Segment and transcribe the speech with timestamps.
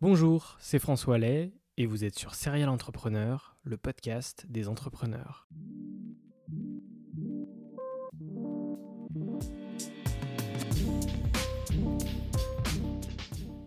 [0.00, 5.48] Bonjour, c'est François Lay et vous êtes sur Serial Entrepreneur, le podcast des entrepreneurs.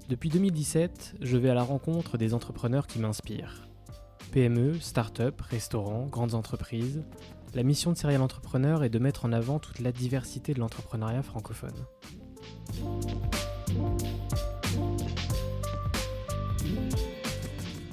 [0.08, 3.68] Depuis 2017, je vais à la rencontre des entrepreneurs qui m'inspirent.
[4.32, 7.04] PME, start-up, restaurants, grandes entreprises.
[7.54, 11.24] La mission de Serial Entrepreneur est de mettre en avant toute la diversité de l'entrepreneuriat
[11.24, 11.76] francophone.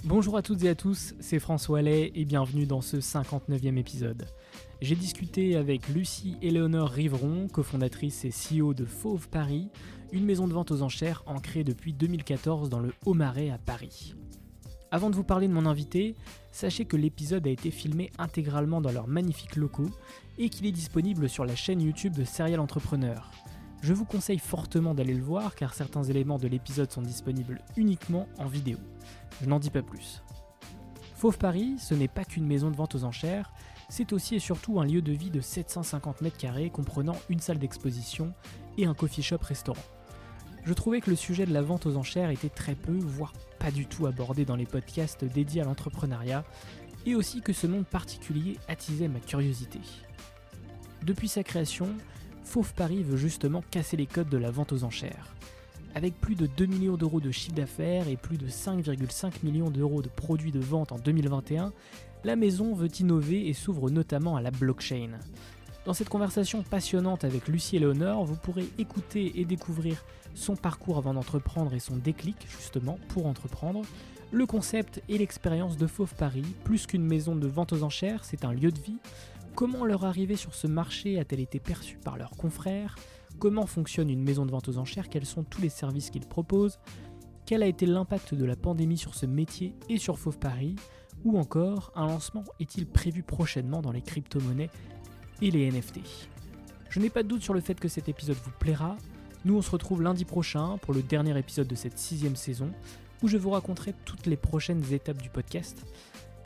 [0.08, 4.24] Bonjour à toutes et à tous, c'est François Lay et bienvenue dans ce 59e épisode.
[4.80, 9.68] J'ai discuté avec Lucie Éléonore Riveron, cofondatrice et CEO de Fauve Paris,
[10.10, 14.14] une maison de vente aux enchères ancrée depuis 2014 dans le Haut-Marais à Paris.
[14.90, 16.14] Avant de vous parler de mon invité,
[16.52, 19.90] sachez que l'épisode a été filmé intégralement dans leurs magnifiques locaux
[20.38, 23.30] et qu'il est disponible sur la chaîne YouTube de Serial Entrepreneur.
[23.80, 28.26] Je vous conseille fortement d'aller le voir car certains éléments de l'épisode sont disponibles uniquement
[28.38, 28.78] en vidéo.
[29.40, 30.22] Je n'en dis pas plus.
[31.14, 33.52] Fauve Paris, ce n'est pas qu'une maison de vente aux enchères,
[33.88, 37.58] c'est aussi et surtout un lieu de vie de 750 mètres carrés comprenant une salle
[37.58, 38.34] d'exposition
[38.76, 39.82] et un coffee shop restaurant.
[40.64, 43.70] Je trouvais que le sujet de la vente aux enchères était très peu, voire pas
[43.70, 46.44] du tout abordé dans les podcasts dédiés à l'entrepreneuriat,
[47.06, 49.80] et aussi que ce monde particulier attisait ma curiosité.
[51.04, 51.88] Depuis sa création,
[52.48, 55.34] Fauve Paris veut justement casser les codes de la vente aux enchères.
[55.94, 60.00] Avec plus de 2 millions d'euros de chiffre d'affaires et plus de 5,5 millions d'euros
[60.00, 61.74] de produits de vente en 2021,
[62.24, 65.10] la maison veut innover et s'ouvre notamment à la blockchain.
[65.84, 70.02] Dans cette conversation passionnante avec Lucie Eleonore, vous pourrez écouter et découvrir
[70.34, 73.82] son parcours avant d'entreprendre et son déclic justement pour entreprendre,
[74.32, 78.44] le concept et l'expérience de Fauve Paris, plus qu'une maison de vente aux enchères, c'est
[78.46, 78.98] un lieu de vie,
[79.58, 82.94] comment leur arrivée sur ce marché a-t-elle été perçue par leurs confrères,
[83.40, 86.78] comment fonctionne une maison de vente aux enchères, quels sont tous les services qu'ils proposent,
[87.44, 90.76] quel a été l'impact de la pandémie sur ce métier et sur Fauve Paris,
[91.24, 94.70] ou encore un lancement est-il prévu prochainement dans les crypto-monnaies
[95.42, 96.02] et les NFT.
[96.88, 98.96] Je n'ai pas de doute sur le fait que cet épisode vous plaira.
[99.44, 102.70] Nous on se retrouve lundi prochain pour le dernier épisode de cette sixième saison
[103.24, 105.84] où je vous raconterai toutes les prochaines étapes du podcast.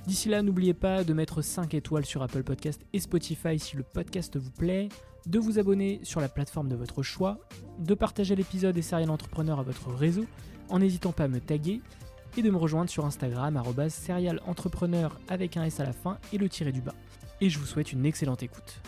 [0.06, 3.84] D'ici là, n'oubliez pas de mettre 5 étoiles sur Apple Podcast et Spotify si le
[3.84, 4.88] podcast vous plaît,
[5.26, 7.38] de vous abonner sur la plateforme de votre choix,
[7.78, 10.24] de partager l'épisode et Serial Entrepreneur à votre réseau
[10.70, 11.80] en n'hésitant pas à me taguer
[12.36, 16.38] et de me rejoindre sur Instagram serial entrepreneur avec un S à la fin et
[16.38, 16.94] le tiré du bas.
[17.40, 18.80] Et je vous souhaite une excellente écoute.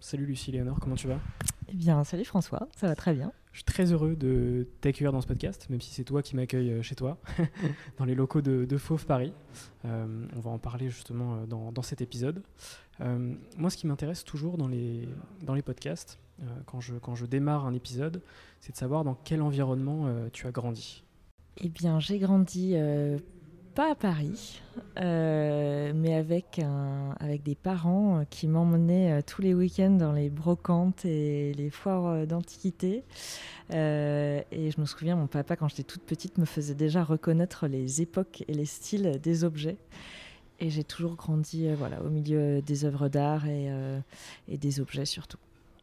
[0.00, 1.20] Salut Lucie Léonore, comment tu vas?
[1.68, 3.32] Eh bien, salut François, ça va très bien.
[3.52, 6.82] Je suis très heureux de t'accueillir dans ce podcast, même si c'est toi qui m'accueille
[6.82, 7.18] chez toi,
[7.98, 9.34] dans les locaux de, Fauve Paris.
[9.84, 12.42] Euh, on va en parler justement euh, dans, cet épisode.
[13.02, 15.06] Euh, moi, ce qui m'intéresse toujours dans les,
[15.42, 16.18] dans les podcasts,
[16.66, 18.22] quand, je, quand je démarre un épisode,
[18.60, 21.04] c'est de savoir dans quel environnement tu as grandi.
[21.58, 22.74] Eh bien, j'ai grandi
[23.72, 24.60] pas à Paris,
[25.00, 30.28] euh, mais avec, un, avec des parents qui m'emmenaient euh, tous les week-ends dans les
[30.30, 33.02] brocantes et les foires euh, d'antiquité.
[33.70, 33.74] et
[34.52, 38.44] je me souviens, mon papa, quand j'étais toute petite, me faisait déjà reconnaître les époques
[38.46, 39.78] et les styles des objets.
[40.60, 43.68] Et j'ai toujours grandi voilà, au milieu des œuvres d'art et,
[44.46, 45.38] et, des objets surtout.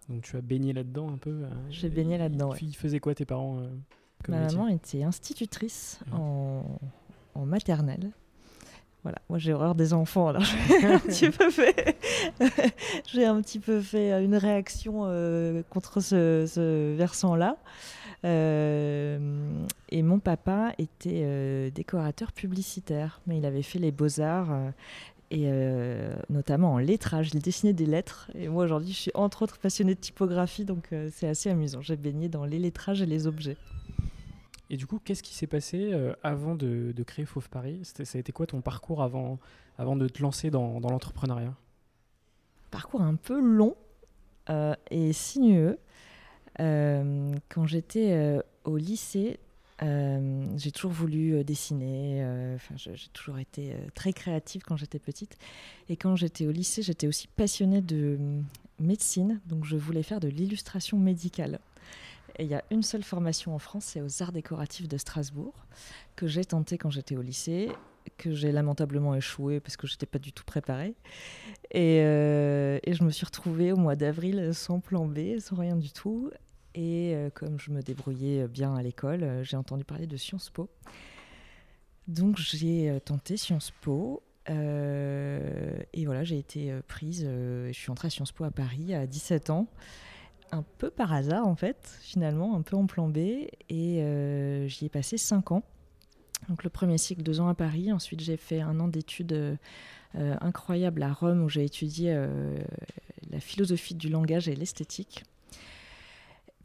[0.07, 2.51] Donc tu as baigné là-dedans un peu J'ai baigné là-dedans.
[2.51, 3.61] Puis ils faisaient quoi tes parents
[4.27, 6.63] Ma maman était institutrice en
[7.45, 8.11] maternelle.
[9.03, 11.95] Voilà, moi j'ai horreur des enfants, alors j'ai un petit peu fait,
[13.81, 15.03] fait une réaction
[15.69, 17.55] contre ce, versant-là.
[18.25, 24.49] et mon papa était décorateur publicitaire, mais il avait fait les beaux-arts
[25.31, 27.31] et euh, notamment en lettrage.
[27.33, 28.31] Il dessinait des lettres.
[28.35, 31.81] Et moi, aujourd'hui, je suis entre autres passionnée de typographie, donc euh, c'est assez amusant.
[31.81, 33.57] J'ai baigné dans les lettrages et les objets.
[34.69, 37.81] Et du coup, qu'est-ce qui s'est passé euh, avant de, créer Fauve Paris?
[37.83, 39.39] Ça a été quoi ton parcours avant,
[39.77, 41.55] avant de te lancer dans, l'entrepreneuriat?
[42.71, 43.75] Parcours un peu long
[44.89, 45.77] et sinueux.
[46.57, 49.39] quand j'étais au lycée,
[49.81, 52.23] euh, j'ai toujours voulu euh, dessiner.
[52.23, 55.37] Euh, enfin, j'ai toujours été très créative quand j'étais petite.
[55.87, 58.17] Et quand j'étais au lycée, j'étais aussi passionnée de
[58.79, 59.39] médecine.
[59.45, 61.59] Donc, je voulais faire de l'illustration médicale.
[62.39, 65.53] Et il y a une seule formation en France, c'est aux Arts décoratifs de Strasbourg,
[66.15, 67.69] que j'ai tenté quand j'étais au lycée,
[68.17, 70.95] que j'ai lamentablement échoué parce que je n'étais pas du tout préparée.
[71.71, 75.91] Et, et, je me suis retrouvée au mois d'avril sans plan B, sans rien du
[75.91, 76.31] tout.
[76.75, 80.49] Et euh, comme je me débrouillais bien à l'école, euh, j'ai entendu parler de Sciences
[80.49, 80.69] Po.
[82.07, 84.23] Donc j'ai euh, tenté Sciences Po.
[84.47, 87.23] et voilà, j'ai été prise.
[87.23, 89.67] je suis entrée à Sciences Po à Paris à 17 ans.
[90.51, 93.17] Un peu par hasard en fait, finalement, un peu en plan B.
[93.69, 95.63] Et j'y ai passé 5 ans.
[96.47, 97.91] Donc le premier cycle, 2 ans à Paris.
[97.91, 99.57] Ensuite, j'ai fait un an d'études
[100.15, 102.17] incroyables à Rome où j'ai étudié
[103.29, 105.23] la philosophie du langage et l'esthétique.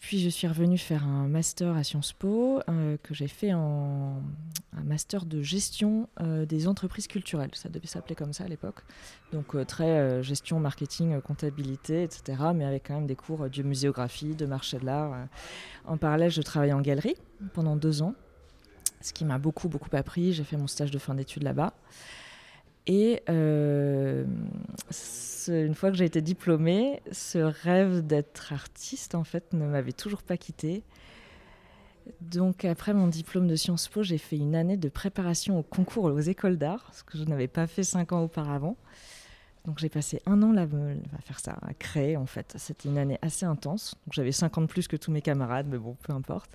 [0.00, 4.20] Puis je suis revenue faire un master à Sciences Po euh, que j'ai fait en
[4.76, 7.52] un master de gestion euh, des entreprises culturelles.
[7.54, 8.82] Ça devait s'appeler comme ça à l'époque.
[9.32, 12.42] Donc euh, très gestion, marketing, comptabilité, etc.
[12.54, 15.26] Mais avec quand même des cours de muséographie, de marché de l'art.
[15.86, 17.16] En parallèle, je travaillais en galerie
[17.54, 18.14] pendant deux ans,
[19.00, 20.32] ce qui m'a beaucoup beaucoup appris.
[20.32, 21.72] J'ai fait mon stage de fin d'études là-bas.
[22.86, 24.24] Et euh,
[25.48, 30.22] une fois que j'ai été diplômée, ce rêve d'être artiste, en fait, ne m'avait toujours
[30.22, 30.82] pas quitté.
[32.20, 36.04] Donc après mon diplôme de Sciences Po, j'ai fait une année de préparation au concours
[36.04, 38.76] aux écoles d'art, ce que je n'avais pas fait cinq ans auparavant.
[39.64, 40.66] Donc j'ai passé un an là,
[41.16, 42.54] à faire ça, à créer en fait.
[42.58, 43.94] C'était une année assez intense.
[44.10, 46.50] J'avais 50 plus que tous mes camarades, mais bon, peu importe.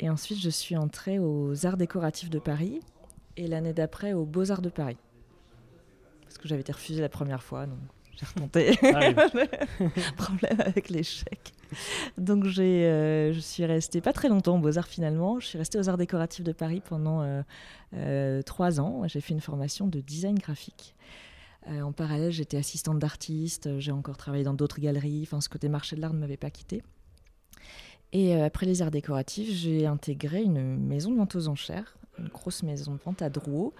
[0.00, 2.80] Et ensuite, je suis entrée aux Arts décoratifs de Paris
[3.36, 4.96] et l'année d'après aux Beaux-Arts de Paris
[6.28, 7.78] parce que j'avais été refusée la première fois, donc
[8.18, 8.78] j'ai remonté.
[8.82, 9.12] Ah
[10.16, 11.52] Problème avec l'échec.
[12.16, 15.38] Donc j'ai, euh, je suis restée pas très longtemps aux Beaux-Arts finalement.
[15.38, 17.42] Je suis restée aux Arts décoratifs de Paris pendant euh,
[17.94, 19.06] euh, trois ans.
[19.06, 20.94] J'ai fait une formation de design graphique.
[21.68, 23.78] en parallèle, j'étais assistante d'artiste.
[23.78, 25.22] J'ai encore travaillé dans d'autres galeries.
[25.22, 26.82] Enfin, ce côté marché de l'art ne m'avait pas quittée.
[28.12, 32.62] Et après les arts décoratifs, j'ai intégré une maison de vente aux enchères, une grosse
[32.62, 33.74] maison de vente à Drouot,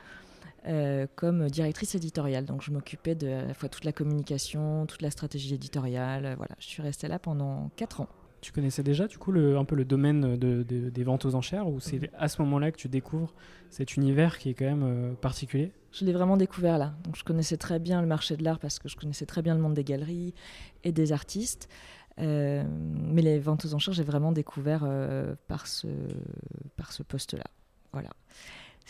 [0.66, 2.44] euh, comme directrice éditoriale.
[2.44, 6.26] Donc je m'occupais de à la fois toute la communication, toute la stratégie éditoriale.
[6.26, 8.08] Euh, voilà, je suis restée là pendant 4 ans.
[8.40, 11.68] Tu connaissais déjà du coup le, un peu le domaine de, des ventes aux enchères
[11.68, 13.34] ou c'est à ce moment-là que tu découvres
[13.68, 15.72] cet univers qui est quand même euh, particulier?
[15.90, 16.94] Je l'ai vraiment découvert là.
[17.04, 19.54] Donc je connaissais très bien le marché de l'art parce que je connaissais très bien
[19.54, 20.34] le monde des galeries
[20.84, 21.68] et des artistes.
[22.18, 24.86] mais les ventes aux enchères, j'ai vraiment découvert
[25.46, 25.88] par ce,
[26.76, 27.46] par ce poste-là.
[27.92, 28.10] Voilà.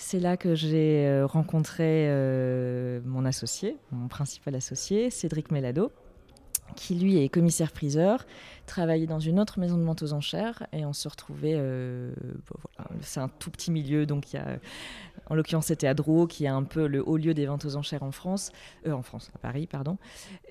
[0.00, 5.90] C'est là que j'ai euh, rencontré euh, mon associé, mon principal associé, Cédric Mélado,
[6.76, 8.24] qui lui est commissaire-priseur,
[8.64, 11.56] travaillait dans une autre maison de vente aux enchères et on se retrouvait.
[11.56, 12.14] Euh,
[13.00, 14.60] c'est un tout petit milieu, donc il y a,
[15.26, 17.74] en l'occurrence c'était à Drouot, qui est un peu le haut lieu des ventes aux
[17.74, 18.52] enchères en France,
[18.88, 19.98] en France, à Paris, pardon.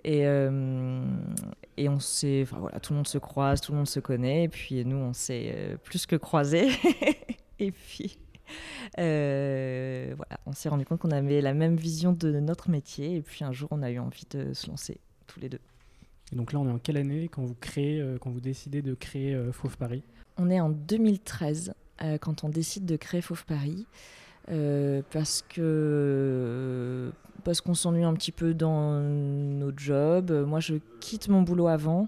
[0.03, 4.01] Et, et on s'est, enfin voilà, tout le monde se croise, tout le monde se
[4.01, 6.67] connaît, et puis nous on s'est plus que croisés.
[7.59, 8.19] et puis
[8.99, 13.21] euh, voilà, on s'est rendu compte qu'on avait la même vision de notre métier et
[13.21, 15.59] puis un jour on a eu envie de se lancer tous les deux.
[16.31, 18.81] Et donc là on est en quelle année quand vous créez, euh, quand vous décidez
[18.81, 20.03] de créer euh, Fauve Paris?
[20.37, 21.73] On est en 2013
[22.21, 23.87] quand on décide de créer Fauve Paris.
[24.45, 27.11] parce que
[27.43, 30.31] parce qu'on s'ennuie un petit peu dans nos jobs.
[30.45, 32.07] Moi, je quitte mon boulot avant.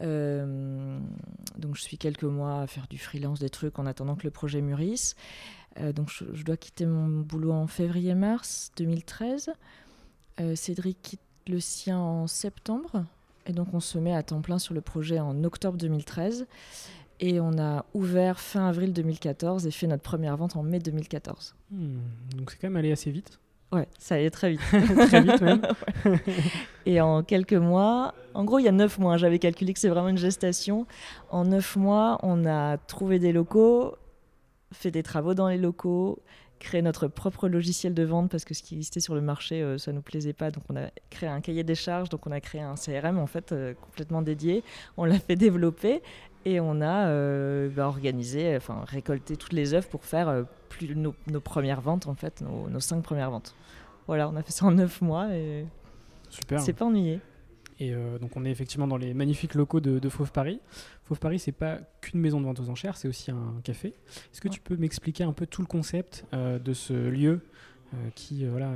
[0.00, 4.30] Donc, je suis quelques mois à faire du freelance, des trucs en attendant que le
[4.30, 5.16] projet mûrisse.
[5.80, 9.50] Euh, donc je, dois quitter mon boulot en février-mars 2013.
[10.40, 13.04] Euh, Cédric quitte le sien en septembre.
[13.46, 16.46] Et donc on se met à temps plein sur le projet en octobre 2013.
[17.20, 21.54] Et on a ouvert fin avril 2014 et fait notre première vente en mai 2014.
[21.70, 21.98] Hmm,
[22.36, 23.40] donc c'est quand même allé assez vite.
[23.70, 24.60] Ouais, ça allait très vite.
[25.08, 25.62] très vite même.
[26.86, 29.90] Et en quelques mois, en gros il y a neuf mois, j'avais calculé que c'est
[29.90, 30.86] vraiment une gestation.
[31.30, 33.96] En neuf mois, on a trouvé des locaux,
[34.72, 36.18] fait des travaux dans les locaux
[36.60, 39.88] créé notre propre logiciel de vente parce que ce qui existait sur le marché, ça
[39.88, 40.50] ça nous plaisait pas.
[40.50, 43.26] Donc on a créé un cahier des charges, donc on a créé un CRM en
[43.26, 44.64] fait complètement dédié.
[44.96, 46.02] On l'a fait développer
[46.44, 51.80] et on a bah, organisé, enfin récolté toutes les œuvres pour faire plus nos, premières
[51.80, 53.54] ventes en fait, nos, nos, cinq premières ventes.
[54.06, 55.66] Voilà, on a fait ça en neuf mois et
[56.30, 56.60] Super.
[56.60, 57.20] c'est pas ennuyé.
[57.80, 60.60] Et euh, donc on est effectivement dans les magnifiques locaux de, Fauve Paris.
[61.04, 63.88] Fauve Paris, c'est pas qu'une maison de vente aux enchères, c'est aussi un café.
[64.32, 67.40] Est-ce que tu peux m'expliquer un peu tout le concept euh, de ce lieu
[67.94, 68.72] euh, qui, voilà,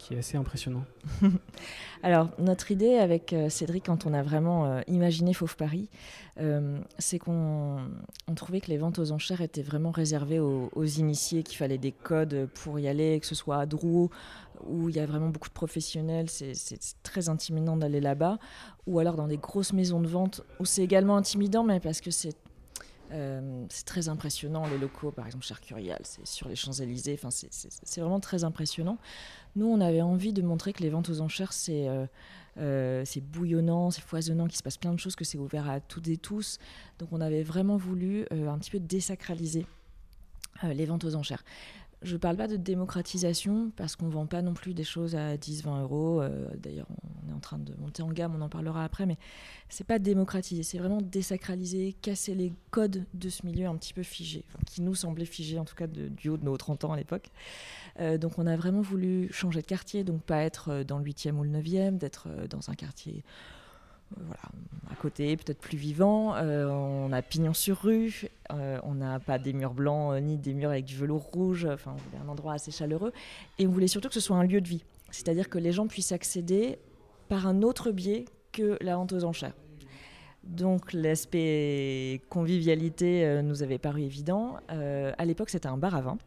[0.00, 0.84] qui est assez impressionnant
[2.02, 5.90] Alors, notre idée avec Cédric, quand on a vraiment imaginé Fauve Paris,
[6.98, 7.84] c'est qu'on
[8.34, 12.48] trouvait que les ventes aux enchères étaient vraiment réservées aux, initiés, qu'il fallait des codes
[12.54, 14.10] pour y aller, que ce soit à Drouot,
[14.66, 18.38] où il y a vraiment beaucoup de professionnels, c'est très intimidant d'aller là-bas,
[18.86, 22.10] ou alors dans des grosses maisons de vente où c'est également intimidant, mais parce que
[22.10, 22.36] c'est
[23.12, 28.44] euh, très impressionnant, les locaux, par exemple Curial, c'est sur les Champs-Élysées, c'est vraiment très
[28.44, 28.98] impressionnant.
[29.56, 32.06] Nous, on avait envie de montrer que les ventes aux enchères, c'est euh,
[32.58, 36.08] euh, bouillonnant, c'est foisonnant, qu'il se passe plein de choses, que c'est ouvert à toutes
[36.08, 36.58] et tous.
[36.98, 39.66] Donc on avait vraiment voulu un petit peu désacraliser
[40.62, 41.44] les ventes aux enchères.
[42.02, 45.14] Je ne parle pas de démocratisation parce qu'on ne vend pas non plus des choses
[45.14, 46.22] à 10-20 euros.
[46.22, 46.86] Euh, d'ailleurs,
[47.24, 49.18] on est en train de monter en gamme, on en parlera après, mais
[49.68, 54.02] c'est pas démocratiser, c'est vraiment désacraliser, casser les codes de ce milieu un petit peu
[54.02, 56.96] figé, qui nous semblait figé en tout cas du haut de nos 30 ans à
[56.96, 57.28] l'époque.
[57.98, 61.04] Euh, donc on a vraiment voulu changer de quartier, donc pas être euh, dans le
[61.04, 63.24] 8e ou le 9e, d'être dans un quartier
[64.16, 64.42] voilà,
[64.90, 66.34] à côté, peut-être plus vivant.
[66.36, 70.36] Euh, on a pignon sur rue, euh, on n'a pas des murs blancs euh, ni
[70.36, 71.66] des murs avec du velours rouge.
[71.66, 73.12] Enfin, on voulait un endroit assez chaleureux.
[73.58, 74.84] Et on voulait surtout que ce soit un lieu de vie.
[75.10, 76.78] C'est-à-dire que les gens puissent accéder
[77.28, 79.54] par un autre biais que la vente aux enchères.
[80.42, 84.56] Donc l'aspect convivialité nous avait paru évident.
[84.68, 86.18] à l'époque, c'était un bar à vin.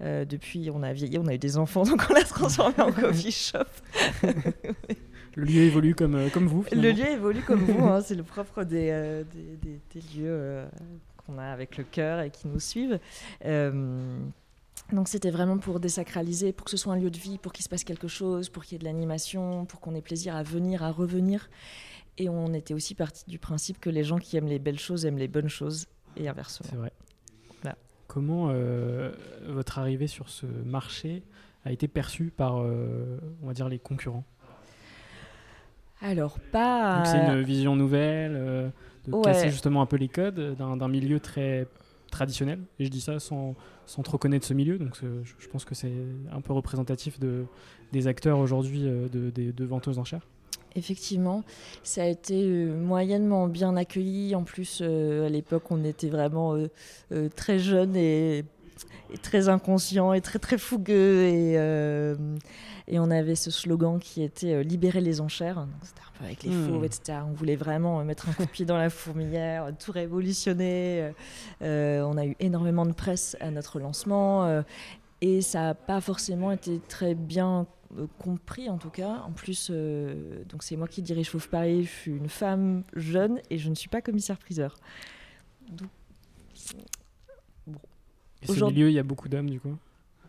[0.00, 3.32] depuis, on a vieilli, on a eu des enfants, donc on l'a transformé en coffee
[3.32, 3.64] shop.
[5.34, 6.64] Le lieu évolue comme, euh, comme vous.
[6.72, 10.68] Le lieu évolue comme vous, hein, c'est le propre des, euh, des, des, lieux euh,
[11.18, 12.98] qu'on a avec le cœur et qui nous suivent.
[14.92, 17.64] donc c'était vraiment pour désacraliser, pour que ce soit un lieu de vie, pour qu'il
[17.64, 20.42] se passe quelque chose, pour qu'il y ait de l'animation, pour qu'on ait plaisir à
[20.42, 21.48] venir, à revenir.
[22.18, 25.06] Et on était aussi parti du principe que les gens qui aiment les belles choses
[25.06, 25.86] aiment les bonnes choses
[26.16, 26.68] et inversement.
[26.70, 26.92] C'est vrai.
[28.06, 28.52] Comment
[29.46, 31.22] votre arrivée sur ce marché
[31.64, 34.26] a été perçue par, on va dire, les concurrents?
[36.02, 37.04] Alors, pas.
[37.04, 38.68] C'est une vision nouvelle, euh,
[39.06, 41.66] de casser justement un peu les codes d'un milieu très
[42.10, 42.58] traditionnel.
[42.78, 43.54] Et je dis ça sans,
[43.86, 45.92] sans trop connaître ce milieu, donc je, pense que c'est
[46.30, 47.44] un peu représentatif de,
[47.92, 50.26] des acteurs aujourd'hui euh, de, de, de, venteuses enchères.
[50.74, 51.44] Effectivement,
[51.82, 54.34] ça a été euh, moyennement bien accueilli.
[54.34, 56.56] En plus, à l'époque, on était vraiment
[57.36, 58.44] très jeunes et,
[59.22, 61.24] très inconscients et très très fougueux.
[61.24, 61.56] Et,
[62.88, 65.66] et on avait ce slogan qui était euh, Libérer les enchères.
[65.82, 66.68] C'était un peu avec les hmm.
[66.68, 67.18] faux, etc.
[67.26, 71.12] On voulait vraiment euh, mettre un coup de pied dans la fourmilière, euh, tout révolutionner.
[71.60, 74.62] on a eu énormément de presse à notre lancement.
[75.20, 77.66] et ça n'a pas forcément été très bien
[78.18, 79.22] compris en tout cas.
[79.26, 83.58] En plus, donc c'est moi qui dirige Fauve Paris, je suis une femme jeune et
[83.58, 84.76] je ne suis pas commissaire-priseur.
[88.42, 89.76] Et ce milieu, il y a beaucoup d'hommes du coup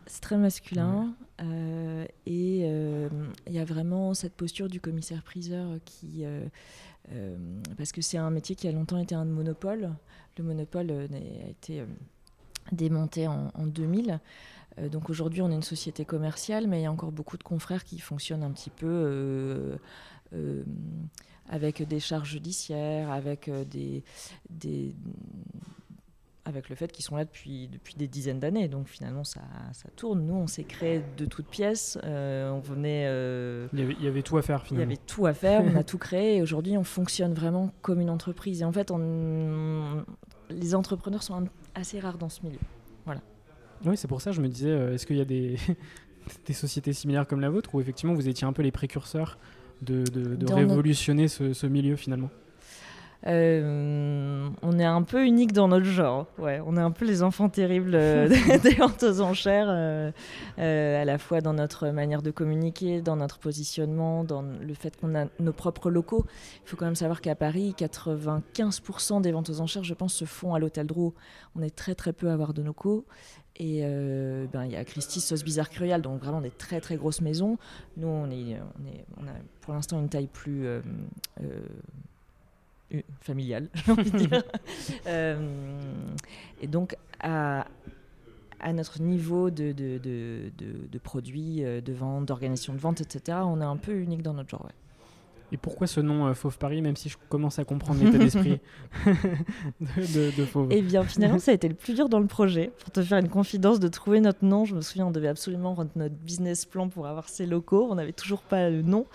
[0.06, 1.14] c'est très masculin.
[1.40, 3.08] Euh, et euh,
[3.46, 6.24] il y a vraiment cette posture du commissaire-priseur qui.
[6.24, 7.36] Euh,
[7.76, 9.90] parce que c'est un métier qui a longtemps été un monopole.
[10.38, 11.84] Le monopole a été
[12.72, 14.20] démonté en, 2000.
[14.90, 17.84] donc aujourd'hui, on est une société commerciale, mais il y a encore beaucoup de confrères
[17.84, 19.76] qui fonctionnent un petit peu.
[21.50, 24.02] avec des charges judiciaires, avec des,
[24.48, 24.94] des,
[26.44, 28.68] avec le fait qu'ils sont là depuis, depuis des dizaines d'années.
[28.68, 29.40] Donc finalement, ça,
[29.72, 30.26] ça, tourne.
[30.26, 31.98] Nous, on s'est créé de toutes pièces.
[32.04, 33.06] Euh, on venait.
[33.06, 34.90] Euh, il, y avait, tout à faire finalement.
[34.90, 35.62] Il y avait tout à faire.
[35.64, 36.36] on a tout créé.
[36.36, 38.62] Et aujourd'hui, on fonctionne vraiment comme une entreprise.
[38.62, 40.04] Et en fait, on,
[40.50, 42.60] les entrepreneurs sont assez rares dans ce milieu.
[43.04, 43.22] Voilà.
[43.84, 45.56] Oui, c'est pour ça que je me disais, euh, est-ce qu'il y a des,
[46.46, 49.38] des sociétés similaires comme la vôtre où effectivement vous étiez un peu les précurseurs
[49.82, 52.30] de, de, révolutionner ce, ce milieu finalement?
[53.26, 56.26] Euh, on est un peu unique dans notre genre.
[56.38, 58.28] Ouais, on est un peu les enfants terribles euh,
[58.62, 60.10] des ventes aux enchères, euh,
[60.58, 65.14] à la fois dans notre manière de communiquer, dans notre positionnement, dans le fait qu'on
[65.14, 66.26] a nos propres locaux.
[66.64, 70.26] Il faut quand même savoir qu'à Paris, 95% des ventes aux enchères, je pense, se
[70.26, 71.14] font à l'hôtel Drouot.
[71.56, 73.06] On est très très peu à avoir de locaux.
[73.56, 73.82] Et
[74.52, 77.56] ben, il y a Christie, Sauce Bizarre Curial, donc vraiment des très très grosses maisons.
[77.96, 80.66] Nous, on, est, a pour l'instant une taille plus
[83.20, 84.42] familiale, j'ai envie de dire.
[85.06, 85.36] Euh,
[86.60, 87.66] et donc, à,
[88.60, 90.50] à notre niveau de, de, de,
[90.90, 94.48] de produits, de vente, d'organisation de vente, etc., on est un peu unique dans notre
[94.48, 94.68] genre.
[95.54, 98.60] Et pourquoi ce nom euh, Fauve Paris, même si je commence à comprendre l'état d'esprit
[99.06, 100.66] de, de, Fauve?
[100.72, 102.72] Eh bien, finalement, ça a été le plus dur dans le projet.
[102.80, 104.64] Pour te faire une confidence, de trouver notre nom.
[104.64, 107.86] Je me souviens, on devait absolument rendre notre business plan pour avoir ses locaux.
[107.88, 109.06] On n'avait toujours pas le nom.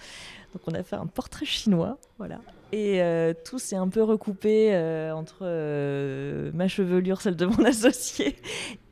[0.54, 1.98] Donc, on a fait un portrait chinois.
[2.20, 2.40] Voilà.
[2.72, 5.44] Et euh, tout s'est un peu recoupé euh, entre
[6.52, 8.36] ma chevelure, celle de mon associé,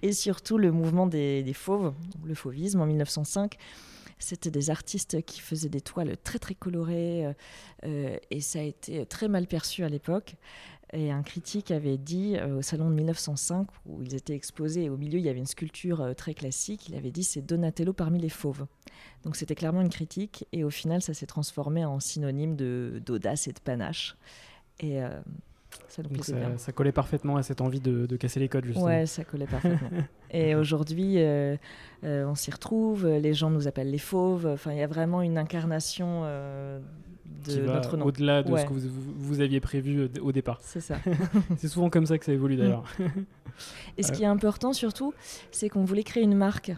[0.01, 1.93] et surtout le mouvement des fauves,
[2.25, 3.57] le fauvisme en 1905
[4.19, 7.33] c'était des artistes qui faisaient des toiles très très colorées euh,
[7.85, 10.35] euh, et ça a été très mal perçu à l'époque.
[10.93, 14.89] Et un critique avait dit euh, au salon de 1905, où ils étaient exposés, et
[14.89, 18.19] au milieu il y avait une sculpture très classique, il avait dit c'est Donatello parmi
[18.19, 18.65] les fauves.
[19.23, 23.51] Donc c'était clairement une critique, et au final ça s'est transformé en synonyme d'audace et
[23.51, 24.15] de panache.
[24.79, 25.01] Et
[26.57, 28.85] ça, collait parfaitement à cette envie de, casser les codes, justement.
[28.85, 29.89] Ouais, ça collait parfaitement.
[30.31, 31.55] et aujourd'hui, euh,
[32.03, 34.45] euh, on s'y retrouve, les gens nous appellent les fauves.
[34.45, 36.79] Enfin, il y a vraiment une incarnation euh,
[37.47, 38.05] de notre nom.
[38.05, 40.59] Au-delà de ce que vous, aviez prévu au départ.
[40.61, 40.97] C'est ça.
[41.57, 42.85] c'est souvent comme ça que ça évolue d'ailleurs.
[43.97, 45.13] et ce qui est important surtout,
[45.51, 46.71] c'est qu'on voulait créer une marque.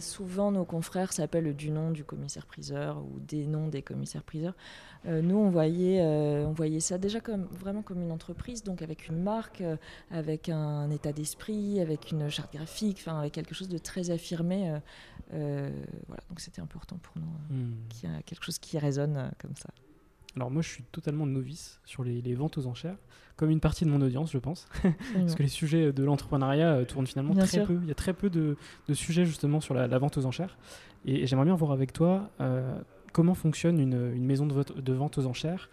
[0.00, 4.54] Souvent, nos confrères s'appellent du nom du commissaire-priseur ou des noms des commissaires-priseurs.
[5.06, 8.80] Euh, nous, on voyait, euh, on voyait ça déjà comme, vraiment comme une entreprise, donc
[8.80, 9.76] avec une marque, euh,
[10.10, 14.80] avec un état d'esprit, avec une charte graphique, avec quelque chose de très affirmé.
[15.30, 17.74] voilà, donc c'était important pour nous hmm.
[17.88, 19.68] qu'il y ait quelque chose qui résonne comme ça.
[20.36, 22.96] Alors moi, je suis totalement novice sur les, ventes aux enchères,
[23.36, 24.66] comme une partie de mon audience, je pense,
[25.14, 27.78] parce que les sujets de l'entrepreneuriat tournent finalement très peu.
[27.82, 28.56] Il y a très peu de,
[28.92, 30.56] sujets justement sur la, vente aux enchères,
[31.04, 32.30] et, j'aimerais bien voir avec toi
[33.12, 35.70] comment fonctionne une, maison de, vente aux enchères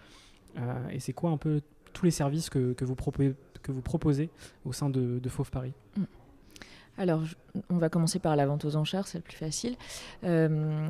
[0.57, 1.61] euh, et c'est quoi un peu
[1.93, 4.29] tous les services que, vous, proposez, que vous proposez
[4.65, 5.73] au sein de, Fauve Paris?
[5.97, 6.03] Mm.
[6.97, 7.23] Alors,
[7.69, 9.75] on va commencer par la vente aux enchères, c'est le plus facile.
[10.23, 10.89] Euh,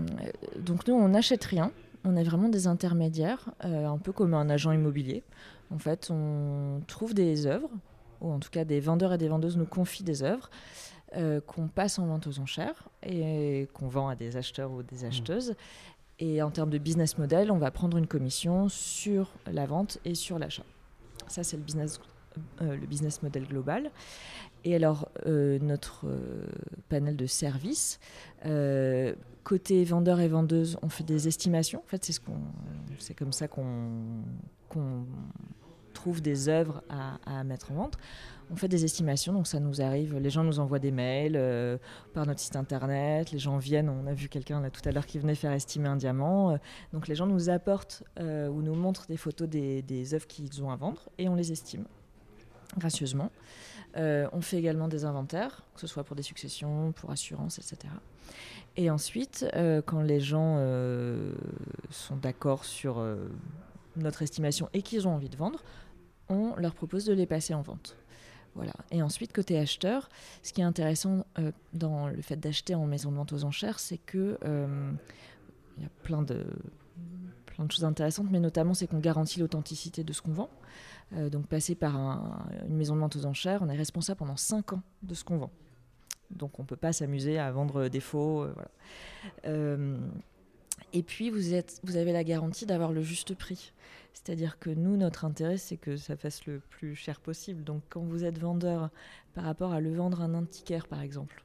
[0.59, 1.71] donc nous, on n'achète rien.
[2.03, 5.23] On est vraiment des intermédiaires, euh, un peu comme un agent immobilier.
[5.73, 7.69] En fait, on trouve des œuvres,
[8.21, 10.49] ou en tout cas des vendeurs et des vendeuses nous confient des œuvres.
[11.45, 15.07] qu'on passe en vente aux enchères et qu'on vend à des acheteurs ou des mm.
[15.07, 15.55] acheteuses.
[16.21, 20.13] Et en termes de business model, on va prendre une commission sur la vente et
[20.13, 20.63] sur l'achat.
[21.27, 21.99] Ça, c'est le business,
[22.61, 23.89] euh, le business model global.
[24.63, 26.45] Et alors, euh, notre euh,
[26.89, 27.99] panel de services,
[29.43, 31.79] côté vendeur et vendeuse, on fait des estimations.
[31.79, 32.05] En fait,
[32.99, 33.65] c'est comme ça qu'on,
[35.93, 37.97] trouve des œuvres à, mettre en vente
[38.51, 40.17] on fait des estimations, donc ça nous arrive.
[40.17, 41.77] Les gens nous envoient des mails euh,
[42.13, 43.31] par notre site internet.
[43.31, 43.89] Les gens viennent.
[43.89, 46.51] On a vu quelqu'un tout à l'heure qui venait faire estimer un diamant.
[46.51, 46.57] Euh,
[46.91, 50.69] donc les gens nous apportent euh, ou nous montrent des photos des œuvres qu'ils ont
[50.69, 51.85] à vendre et on les estime
[52.77, 53.31] gracieusement.
[53.95, 57.93] On fait également des inventaires, que ce soit pour des successions, pour assurance, etc.
[58.77, 59.45] Et ensuite,
[59.85, 60.57] quand les gens
[61.89, 63.03] sont d'accord sur
[63.95, 65.61] notre estimation et qu'ils ont envie de vendre,
[66.29, 67.97] on leur propose de les passer en vente.
[68.55, 68.73] Voilà.
[68.91, 70.09] Et ensuite, côté acheteur,
[70.43, 73.79] ce qui est intéressant euh, dans le fait d'acheter en maison de vente aux enchères,
[73.79, 74.91] c'est que euh,
[75.77, 76.45] il y a plein de
[77.69, 80.49] choses intéressantes, mais notamment c'est qu'on garantit l'authenticité de ce qu'on vend.
[81.13, 81.95] Euh, donc passer par
[82.67, 85.37] une maison de vente aux enchères, on est responsable pendant 5 ans de ce qu'on
[85.37, 85.51] vend.
[86.29, 88.47] Donc on ne peut pas s'amuser à vendre des faux.
[90.93, 91.39] et puis vous,
[91.83, 93.73] vous avez la garantie d'avoir le juste prix.
[94.13, 97.63] C'est-à-dire que nous, notre intérêt, c'est que ça fasse le plus cher possible.
[97.63, 98.89] Donc quand vous êtes vendeur
[99.33, 101.43] par rapport à le vendre à un antiquaire, par exemple,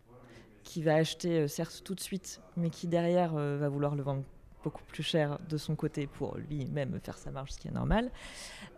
[0.62, 4.02] qui va acheter, euh, certes, tout de suite, mais qui derrière euh, va vouloir le
[4.02, 4.24] vendre
[4.66, 8.11] beaucoup plus cher de son côté pour lui-même faire sa marge, ce qui est normal.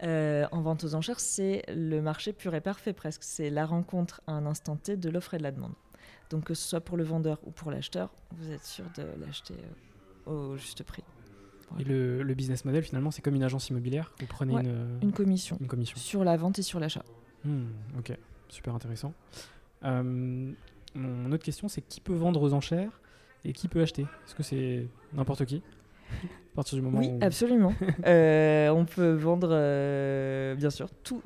[0.03, 3.23] Euh, en vente aux enchères, c'est le marché pur et parfait presque.
[3.25, 5.73] C'est la rencontre à un instant T de l'offre et de la demande.
[6.29, 9.55] Donc que ce soit pour le vendeur ou pour l'acheteur, vous êtes sûr de l'acheter
[10.27, 11.05] au juste prix.
[11.79, 14.13] Et le, business model, finalement, c'est comme une agence immobilière?
[14.21, 14.55] Vous prenez
[15.01, 17.05] une, commission, une commission sur la vente et sur l'achat.
[17.45, 18.13] Hmm, ok,
[18.51, 19.15] super intéressant.
[19.85, 20.53] Euh,
[20.95, 23.01] mon autre question, c'est qui peut vendre aux enchères
[23.45, 24.03] et qui peut acheter?
[24.03, 25.63] Est-ce que c'est n'importe qui?
[26.53, 27.73] À partir du moment oui, absolument.
[28.07, 31.23] Euh, on peut vendre, euh, bien sûr, tout,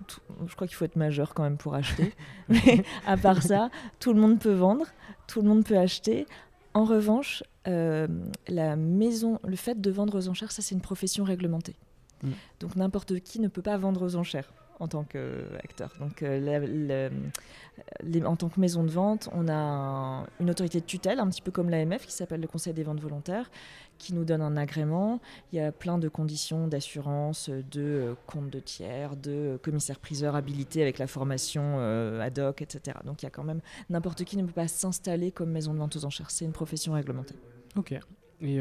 [0.47, 2.13] Je crois qu'il faut être majeur quand même pour acheter.
[2.49, 4.87] Mais à part ça, tout le monde peut vendre,
[5.27, 6.27] tout le monde peut acheter.
[6.75, 8.09] En revanche, euh,
[8.49, 11.77] la maison, le fait de vendre aux enchères, ça c'est une profession réglementée.
[12.23, 12.31] Mm.
[12.61, 14.53] Donc n'importe qui ne peut pas vendre aux enchères.
[14.81, 15.95] en tant qu'acteur.
[16.01, 17.11] Donc, euh,
[18.25, 21.53] en tant que maison de vente, on a une autorité de tutelle, un petit peu
[21.53, 23.49] comme l'AMF, qui s'appelle le Conseil des ventes volontaires,
[24.03, 25.21] qui nous donne un agrément.
[25.53, 30.83] Il y a plein de conditions d'assurance, de euh, compte de tiers, de commissaire-priseur habilité
[30.83, 32.99] avec la formation euh, ad hoc, etc.
[33.05, 33.61] Donc, il y a quand même
[33.91, 36.31] n'importe qui ne peut pas s'installer comme maison de vente aux enchères.
[36.31, 37.37] C'est une profession réglementée.
[37.77, 37.95] Ok.
[38.41, 38.61] Et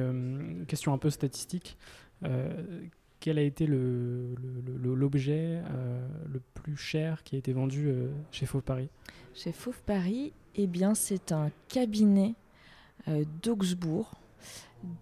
[0.67, 1.75] question un peu statistique
[3.21, 8.63] quel a été l'objet le, le, plus cher qui a été vendu euh, chez Fauve
[8.63, 8.89] Paris?
[9.33, 12.33] Chez Fauve Paris, eh bien, c'est un cabinet
[13.07, 14.11] euh, d'Augsbourg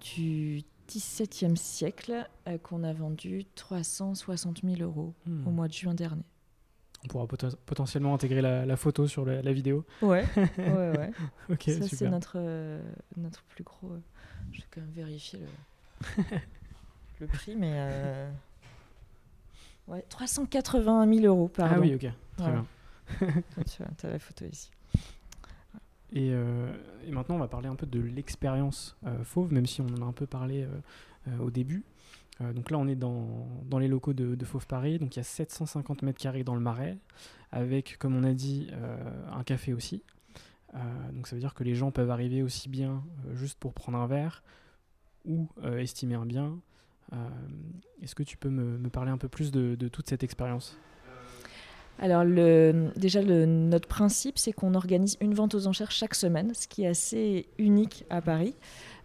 [0.02, 5.48] du XVIIe siècle euh, qu'on a vendu 360 000 euros hmm.
[5.48, 6.24] au mois de juin dernier.
[7.06, 9.86] On pourra potentiellement intégrer la, photo sur la, vidéo.
[10.02, 10.26] Ouais,
[10.58, 11.14] ouais,
[11.48, 11.58] ouais.
[11.60, 12.38] Ça, c'est notre,
[13.16, 13.94] notre plus gros.
[14.52, 16.24] Je vais quand même vérifier le.
[17.22, 17.72] le prix, mais.
[17.74, 18.30] Euh...
[19.88, 21.76] Ouais, 381 000 euros, pardon.
[21.78, 22.66] Ah oui, ok, très bien.
[23.66, 24.70] tu as la photo ici.
[26.14, 26.72] Et, euh,
[27.06, 30.02] et, maintenant, on va parler un peu de l'expérience euh, Fauve, même si on en
[30.02, 30.68] a un peu parlé
[31.28, 31.84] euh, au début.
[32.40, 33.48] donc là, on est dans,
[33.80, 34.98] les locaux de, Fauve Paris.
[34.98, 36.98] Donc il y a 750 mètres carrés dans le marais,
[37.52, 38.72] avec, comme on a dit,
[39.32, 40.04] un café aussi.
[41.14, 44.08] donc ça veut dire que les gens peuvent arriver aussi bien juste pour prendre un
[44.08, 44.42] verre
[45.26, 46.58] ou estimer un bien,
[48.02, 50.78] est-ce que tu peux me, parler un peu plus de, toute cette expérience?
[52.00, 56.54] Alors le, déjà, le, notre principe, c'est qu'on organise une vente aux enchères chaque semaine,
[56.54, 58.56] ce qui est assez unique à Paris,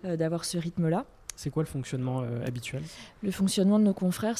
[0.04, 1.04] euh, d'avoir ce rythme-là.
[1.36, 2.82] C'est quoi le fonctionnement euh, habituel?
[3.22, 4.38] Le fonctionnement de nos confrères,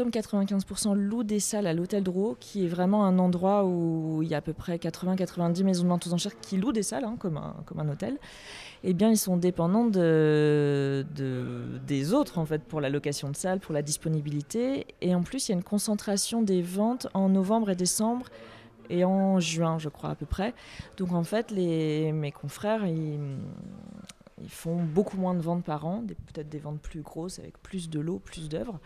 [0.00, 4.30] comme 95% louent des salles à l'hôtel Drouot, qui est vraiment un endroit où il
[4.30, 7.04] y a à peu près 80-90 maisons de vente aux enchères qui louent des salles,
[7.04, 8.16] hein, comme, un, hôtel,
[8.82, 11.04] eh bien, ils sont dépendants de,
[11.86, 14.86] des autres, en fait, pour la location de salles, pour la disponibilité.
[15.02, 18.24] Et en plus, il y a une concentration des ventes en novembre et décembre
[18.88, 20.54] et en juin, je crois, à peu près.
[20.96, 23.18] Donc, en fait, mes confrères, ils,
[24.42, 27.90] ils font beaucoup moins de ventes par an, peut-être des ventes plus grosses, avec plus
[27.90, 28.80] de lots, plus d'œuvres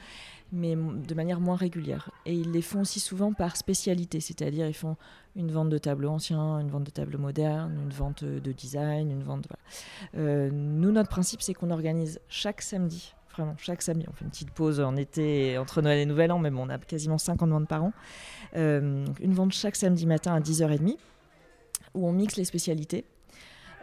[0.54, 2.10] mais de manière moins régulière.
[2.26, 4.96] Et ils les font aussi souvent par spécialité, c'est-à-dire ils font
[5.36, 9.22] une vente de tableaux anciens, une vente de tableaux modernes, une vente de design, une
[9.22, 9.46] vente.
[10.16, 14.06] Euh, nous, notre principe, c'est qu'on organise chaque samedi, vraiment chaque samedi.
[14.08, 16.70] On fait une petite pause en été entre Noël et Nouvel An, mais bon, on
[16.70, 17.92] a quasiment 50 ventes par an.
[18.56, 20.96] Euh, une vente chaque samedi matin à 10h30
[21.94, 23.04] où on mixe les spécialités.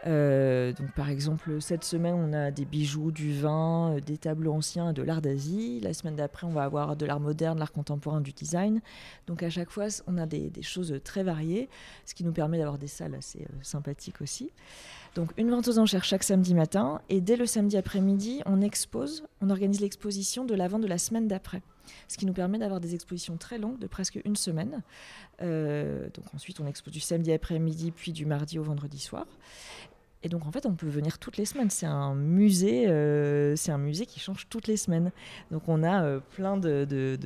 [0.06, 4.52] Euh, donc par exemple, cette semaine, on a des bijoux, du vin, euh, des tableaux
[4.52, 5.80] anciens, de l'art d'Asie.
[5.80, 8.80] La semaine d'après, on va avoir de l'art moderne, de l'art contemporain, du design.
[9.26, 11.68] Donc à chaque fois, on a des, choses très variées,
[12.04, 14.50] ce qui nous permet d'avoir des salles assez euh, sympathiques aussi.
[15.14, 19.24] Donc une vente aux enchères chaque samedi matin, et dès le samedi après-midi, on expose,
[19.40, 21.62] on organise l'exposition de la vente de la semaine d'après
[22.06, 24.82] ce qui nous permet d'avoir des expositions très longues de presque une semaine.
[25.40, 29.26] donc ensuite, on expose du samedi après-midi, puis du mardi au vendredi soir.
[30.24, 31.70] Et donc en fait, on peut venir toutes les semaines.
[31.70, 35.10] C'est un musée, euh, c'est un musée qui change toutes les semaines.
[35.50, 37.18] Donc on a euh, plein de, de,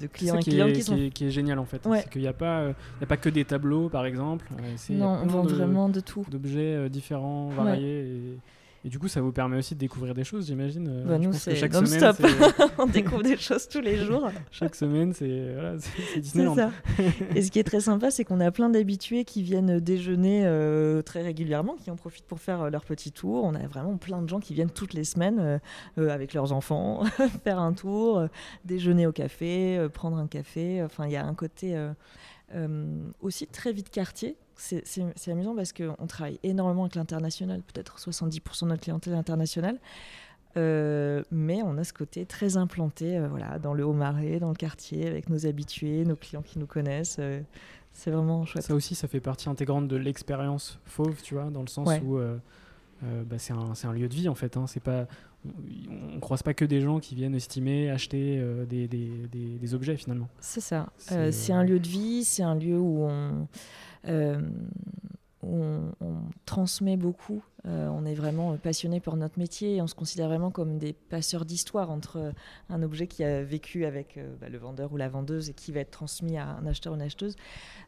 [0.00, 0.96] de, clients et clientes qui, sont.
[1.12, 1.82] Qui est, génial en fait.
[1.82, 4.46] C'est qu'il n'y a pas, euh, il a pas que des tableaux par exemple.
[4.90, 6.24] non, on vend vraiment de tout.
[6.30, 8.00] D'objets différents, variés.
[8.00, 8.38] Et
[8.86, 10.86] et du coup, ça vous permet aussi de découvrir des choses, j'imagine.
[10.88, 12.24] Euh, bah nous, c'est non-stop.
[12.78, 14.30] on découvre des choses tous les jours.
[14.52, 15.74] chaque semaine, c'est voilà,
[16.16, 16.54] Disneyland.
[16.54, 16.70] Ça.
[17.34, 21.02] Et ce qui est très sympa, c'est qu'on a plein d'habitués qui viennent déjeuner euh,
[21.02, 23.42] très régulièrement, qui en profitent pour faire euh, leur petit tour.
[23.42, 25.60] On a vraiment plein de gens qui viennent toutes les semaines
[25.96, 27.02] avec leurs enfants,
[27.42, 28.28] faire un tour,
[28.64, 30.80] déjeuner au café, prendre un café.
[30.84, 31.76] Enfin, il y a un côté
[33.20, 38.68] aussi très vite quartier c'est amusant parce qu'on travaille énormément avec l'international, peut-être 70% de
[38.68, 39.78] notre clientèle internationale.
[40.56, 44.54] Euh, mais on a ce côté très implanté euh, voilà, dans le Haut-Marais, dans le
[44.54, 47.18] quartier, avec nos habitués, nos clients qui nous connaissent.
[47.20, 47.40] Euh,
[47.92, 48.64] c'est vraiment chouette.
[48.64, 52.18] Ça aussi, ça fait partie intégrante de l'expérience fauve, tu vois, dans le sens où
[53.02, 54.56] bah, c'est un, un, lieu de vie en fait.
[54.56, 55.06] Hein, c'est pas,
[55.88, 59.96] on ne croise pas que des gens qui viennent estimer, acheter des, des, des, objets
[59.96, 60.28] finalement.
[60.40, 60.90] C'est ça.
[60.98, 63.46] C'est un lieu de vie, c'est un lieu où on
[65.44, 67.44] euh, on, transmet beaucoup.
[67.66, 70.92] Euh, on est vraiment passionné pour notre métier et on se considère vraiment comme des
[70.92, 72.32] passeurs d'histoire entre
[72.68, 75.72] un objet qui a vécu avec euh, bah, le vendeur ou la vendeuse et qui
[75.72, 77.36] va être transmis à un acheteur ou une acheteuse.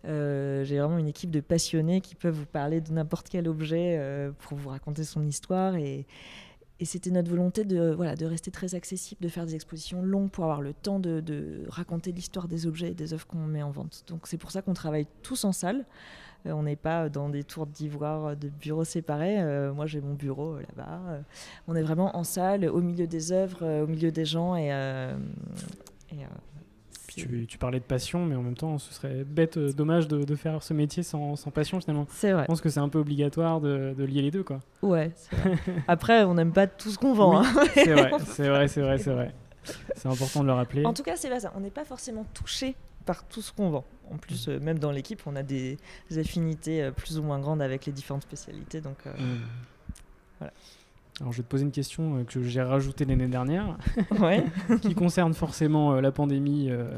[0.05, 4.01] J'ai vraiment une équipe de passionnés qui peuvent vous parler de n'importe quel objet
[4.39, 6.07] pour vous raconter son histoire et,
[6.85, 10.45] c'était notre volonté de, voilà, de rester très accessible, de faire des expositions longues pour
[10.45, 13.71] avoir le temps de, de raconter l'histoire des objets et des œuvres qu'on met en
[13.71, 14.05] vente.
[14.07, 15.85] Donc c'est pour ça qu'on travaille tous en salle.
[16.47, 19.41] Euh, on n'est pas dans des tours d'ivoire euh, de bureaux séparés.
[19.41, 21.23] Euh, moi, j'ai mon bureau là-bas.
[21.67, 24.57] on est vraiment en salle, au milieu des œuvres, au milieu des gens.
[24.57, 24.71] Et,
[27.19, 30.35] Tu, tu, parlais de passion, mais en même temps, ce serait bête, dommage de, de,
[30.35, 32.07] faire ce métier sans, sans passion finalement.
[32.11, 32.43] C'est vrai.
[32.43, 34.61] Je pense que c'est un peu obligatoire de, de, lier les deux, quoi.
[34.83, 35.11] Ouais.
[35.33, 35.57] Vrai.
[35.89, 37.41] Après, on n'aime pas tout ce qu'on vend.
[37.41, 37.67] Oui, hein.
[37.75, 39.35] c'est vrai, c'est vrai, c'est vrai, c'est vrai.
[39.97, 40.87] C'est important de le rappeler.
[40.87, 41.53] En tout cas, c'est pas ça.
[41.57, 43.85] On n'est pas forcément touché par tout ce qu'on vend.
[44.11, 45.79] En plus, euh, même dans l'équipe, on a des,
[46.17, 48.81] affinités euh, plus ou moins grandes avec les différentes spécialités.
[48.81, 49.41] Donc, euh, Mm.
[50.39, 50.53] voilà.
[51.21, 53.77] Alors, je vais te poser une question euh, que j'ai rajoutée l'année dernière,
[54.21, 54.45] ouais.
[54.83, 56.91] qui concerne forcément euh, la pandémie euh,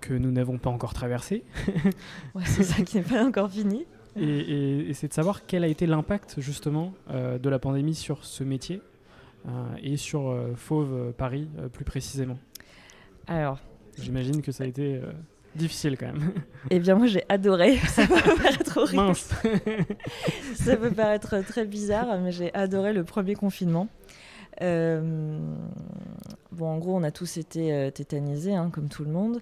[0.00, 1.44] que nous n'avons pas encore traversée.
[2.34, 3.84] Ouais, c'est ça qui n'est pas encore fini.
[4.16, 8.24] Et, et- et c'est de savoir quel a été l'impact justement de la pandémie sur
[8.24, 8.82] ce métier
[9.82, 12.38] et sur Fauve Paris plus précisément.
[13.26, 13.58] Alors,
[13.98, 15.12] J'imagine que ça a été euh,
[15.56, 16.32] difficile quand même.
[16.70, 17.76] eh bien, moi, j'ai adoré.
[17.88, 19.02] Ça peut paraître horrible.
[19.02, 19.30] Mince.
[20.54, 23.88] Ça peut paraître très bizarre, mais j'ai adoré le premier confinement.
[24.60, 25.38] Euh,
[26.52, 29.40] bon, en gros, on a tous été euh, tétanisés, hein, comme tout le monde.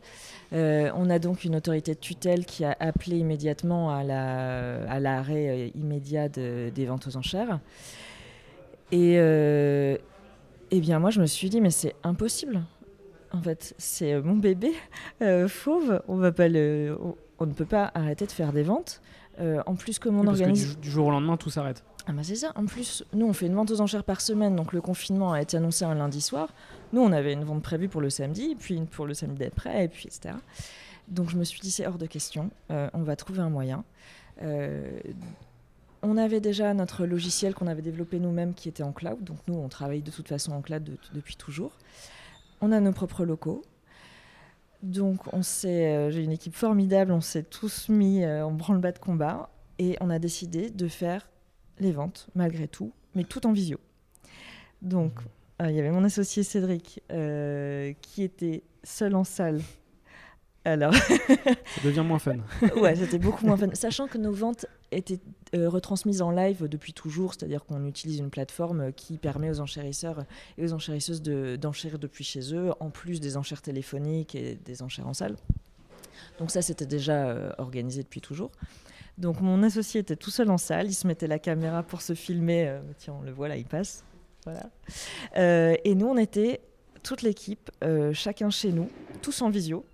[0.53, 5.01] Euh, on a donc une autorité de tutelle qui a appelé immédiatement à la- à
[5.01, 7.59] l'arrêt immédiat de- des ventes aux enchères.
[8.92, 9.14] Et
[10.73, 12.62] eh bien, moi, je me suis dit, mais c'est impossible.
[13.33, 14.73] En fait, c'est euh, mon bébé
[15.23, 16.03] euh, fauve.
[16.09, 19.01] On va pas le, on, on ne peut pas arrêter de faire des ventes.
[19.38, 21.83] Euh, en plus, comme on Parce que organise du, du jour au lendemain, tout s'arrête.
[22.07, 22.53] ah bah c'est ça.
[22.57, 25.40] En plus, nous, on fait une vente aux enchères par semaine, donc le confinement a
[25.40, 26.53] été annoncé un lundi soir.
[26.93, 29.85] Nous, on avait une vente prévue pour le samedi, puis une pour le samedi d'après,
[29.85, 30.35] et puis etc.
[31.09, 32.51] Donc je me suis dit, c'est hors de question.
[32.71, 33.85] Euh, on va trouver un moyen.
[34.43, 34.90] Euh,
[36.03, 39.23] on avait déjà notre logiciel qu'on avait développé nous-mêmes qui était en cloud.
[39.23, 41.73] Donc nous, on travaille de toute façon en cloud de- depuis toujours.
[42.61, 43.62] On a nos propres locaux.
[44.83, 48.92] Donc on s'est, euh, j'ai une équipe formidable, on s'est tous mis euh, en branle-bas
[48.92, 51.29] de combat et on a décidé de faire
[51.79, 53.79] les ventes malgré tout, mais tout en visio.
[54.81, 55.12] Donc
[55.61, 59.61] euh, il y avait mon associé Cédric euh, qui était seul en salle.
[60.64, 61.14] Alors Ça
[61.85, 62.37] devient moins fun.
[62.77, 63.68] ouais, c'était beaucoup moins fun.
[63.75, 65.20] Sachant que nos ventes étaient
[65.55, 70.24] euh, retransmises en live depuis toujours, c'est-à-dire qu'on utilise une plateforme qui permet aux enchérisseurs
[70.59, 74.83] et aux enchérisseuses de- d'enchérir depuis chez eux, en plus des enchères téléphoniques et des
[74.83, 75.37] enchères en salle.
[76.38, 78.50] Donc ça, c'était déjà euh, organisé depuis toujours.
[79.18, 82.14] Donc mon associé était tout seul en salle, il se mettait la caméra pour se
[82.14, 82.68] filmer.
[82.68, 84.05] euh, tiens, on le voit là, il passe.
[84.44, 84.70] Voilà.
[85.37, 86.61] Euh, et nous, on était
[87.03, 87.70] toute l'équipe,
[88.12, 88.88] chacun chez nous,
[89.22, 89.85] tous en visio,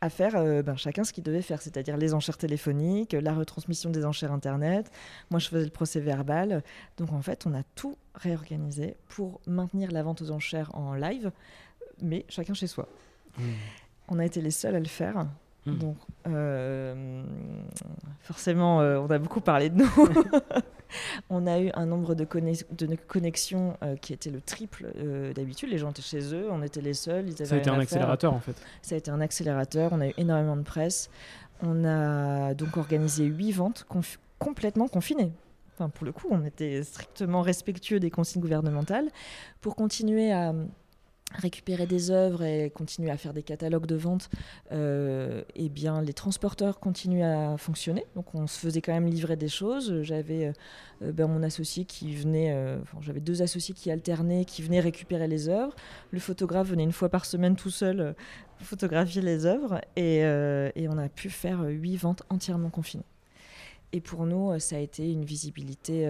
[0.00, 3.90] à faire euh, ben, chacun ce qu'il devait faire, c'est-à-dire les enchères téléphoniques, la retransmission
[3.90, 4.90] des enchères Internet.
[5.30, 6.62] Moi, je faisais le procès verbal.
[6.96, 11.30] Donc, en fait, on a tout réorganisé pour maintenir la vente aux enchères en live,
[12.00, 12.88] mais chacun chez soi.
[14.08, 15.26] On a été les seuls à le faire.
[15.66, 15.78] Mm.
[15.78, 17.22] Donc, euh,
[18.20, 19.88] forcément, euh, on a beaucoup parlé de nous.
[21.30, 25.32] on a eu un nombre de, connex- de connexions euh, qui était le triple euh,
[25.32, 25.70] d'habitude.
[25.70, 27.26] Les gens étaient chez eux, on était les seuls.
[27.28, 28.54] Ils avaient Ça a été un accélérateur en fait.
[28.82, 29.90] Ça a été un accélérateur.
[29.92, 31.10] On a eu énormément de presse.
[31.62, 35.32] On a donc organisé huit ventes conf- complètement confinées.
[35.74, 39.08] Enfin, pour le coup, on était strictement respectueux des consignes gouvernementales
[39.60, 40.52] pour continuer à
[41.34, 44.30] récupérer des œuvres et continuer à faire des catalogues de vente.
[44.72, 48.06] euh, eh bien, les transporteurs continuent à fonctionner.
[48.14, 50.02] Donc, on se faisait quand même livrer des choses.
[50.02, 50.52] J'avais
[51.02, 55.28] euh, ben, mon associé qui venait, euh, j'avais deux associés qui alternaient, qui venaient récupérer
[55.28, 55.74] les œuvres.
[56.10, 58.12] Le photographe venait une fois par semaine tout seul euh,
[58.60, 63.04] photographier les œuvres et, euh, on a pu faire euh, huit ventes entièrement confinées.
[63.92, 66.04] Et pour nous, euh, ça a été une visibilité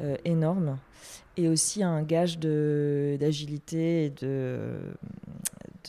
[0.00, 0.78] euh, énorme
[1.36, 4.78] et aussi un gage de- d'agilité et de,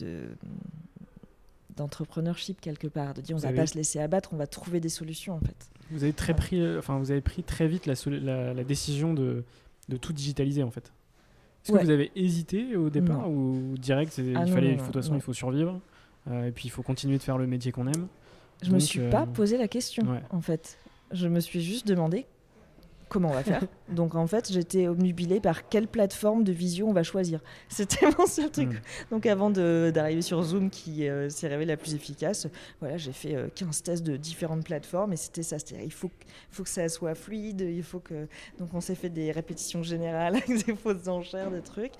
[0.00, 0.28] de-
[1.76, 4.46] d'entrepreneurship quelque part, de dire on Vous va avez- pas se laisser abattre, on va
[4.46, 5.68] trouver des solutions en fait.
[5.90, 6.38] Vous avez très Ouais.
[6.38, 9.44] pris, euh, enfin vous avez pris très vite la, la, la décision de,
[9.88, 10.92] de tout digitaliser en fait.
[11.64, 11.80] Est-ce Ouais.
[11.80, 14.94] que vous avez hésité au départ ou direct Ah il non, fallait, non, de toute
[14.94, 15.80] façon il faut survivre
[16.30, 18.06] euh, et puis il faut continuer de faire le métier qu'on aime.
[18.62, 20.22] Je me Donc, suis euh, pas posé la question ouais.
[20.30, 20.78] en fait.
[21.12, 22.26] Je me suis juste demandé
[23.10, 23.62] comment on va faire.
[23.90, 27.40] Donc en fait, j'étais obnubilée par quelle plateforme de visio on va choisir.
[27.68, 28.68] C'était mon seul truc.
[28.70, 28.80] Mm.
[29.10, 32.46] Donc avant d'arriver sur Zoom qui euh, s'est révélé la plus efficace,
[32.80, 35.58] voilà, j'ai fait euh, 15 tests de différentes plateformes et c'était ça.
[35.58, 38.26] C'est-à-dire, il faut, que- faut que ça soit fluide, il faut que...
[38.58, 41.92] Donc on s'est fait des répétitions générales avec des fausses enchères, des trucs.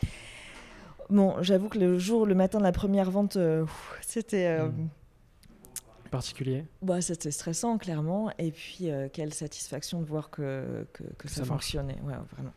[1.10, 3.66] Bon, j'avoue que le jour, le matin de la première vente, euh,
[4.00, 4.46] c'était...
[4.46, 4.88] euh, Mm.
[6.10, 6.64] Particulier.
[6.82, 8.30] bah, c'était stressant, clairement.
[8.38, 11.98] Et puis, euh, quelle satisfaction de voir que, que, que Ça fonctionnait.
[12.04, 12.52] Ouais, vraiment.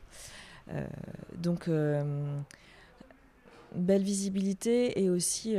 [0.72, 0.86] Euh,
[1.38, 2.26] donc, euh,
[3.76, 5.02] belle visibilité.
[5.04, 5.56] Et aussi,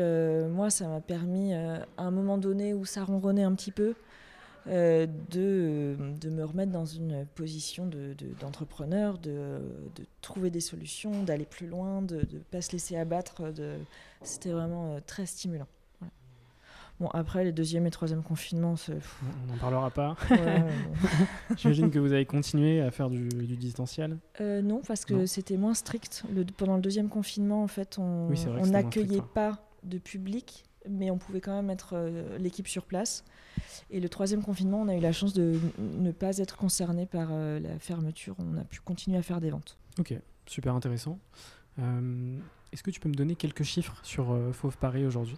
[0.50, 3.94] moi, ça m'a permis, à un moment donné où ça ronronnait un petit peu,
[4.66, 5.07] de,
[6.20, 9.61] de me remettre dans une position de- de- d'entrepreneur, de,
[9.94, 13.42] de, trouver des solutions, d'aller plus loin, de ne pas se laisser abattre.
[14.22, 15.66] C'était vraiment très stimulant.
[17.00, 18.74] Bon, après, les deuxième et troisième confinements.
[18.88, 20.16] On n'en parlera pas.
[20.30, 20.64] Ouais.
[21.57, 24.18] J'imagine que vous avez continué à faire du, du distanciel.
[24.40, 26.22] Euh, non, parce que c'était moins strict.
[26.33, 28.38] Le- pendant le deuxième confinement, en fait, on Oui,
[28.70, 33.24] n'accueillait pas de public, mais on pouvait quand même être euh, l'équipe sur place.
[33.90, 37.28] Et le troisième confinement, on a eu la chance de ne pas être concerné par
[37.33, 38.37] euh, la fermeture.
[38.38, 39.78] On a pu continuer à faire des ventes.
[39.98, 40.14] Ok,
[40.46, 41.18] super intéressant.
[42.72, 45.37] Est-ce que tu peux me donner quelques chiffres sur Fauve Paris aujourd'hui?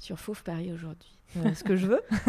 [0.00, 1.16] Sur Fauve Paris aujourd'hui.
[1.36, 2.00] Euh, ce que je veux,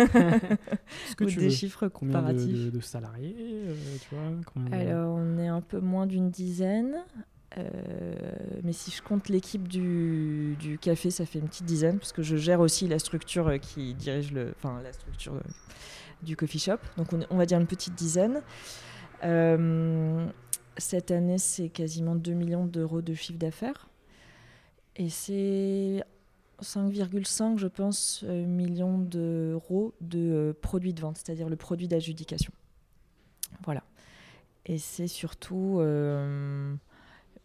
[1.10, 1.50] Ce que ou tu des veux.
[1.50, 2.66] chiffres Combien de, comparatifs.
[2.66, 4.22] de- de salariés euh, tu vois
[4.54, 6.98] combien de- Alors, on est un peu moins d'une dizaine.
[7.58, 8.14] Euh,
[8.64, 12.22] mais si je compte l'équipe du, du café, ça fait une petite dizaine, parce que
[12.22, 15.34] je gère aussi la structure qui dirige le, enfin, la structure
[16.22, 16.78] du coffee shop.
[16.98, 18.44] Donc, on, on va dire une petite dizaine.
[19.24, 20.28] Euh,
[20.78, 23.88] cette année, c'est quasiment 2 millions d'euros de chiffre d'affaires.
[24.96, 26.04] Et c'est
[26.62, 32.54] 5,5, je pense, euh, millions d'euros de euh, produits de vente, c'est-à-dire le produit d'adjudication.
[33.64, 33.84] Voilà.
[34.66, 36.74] Et c'est surtout euh,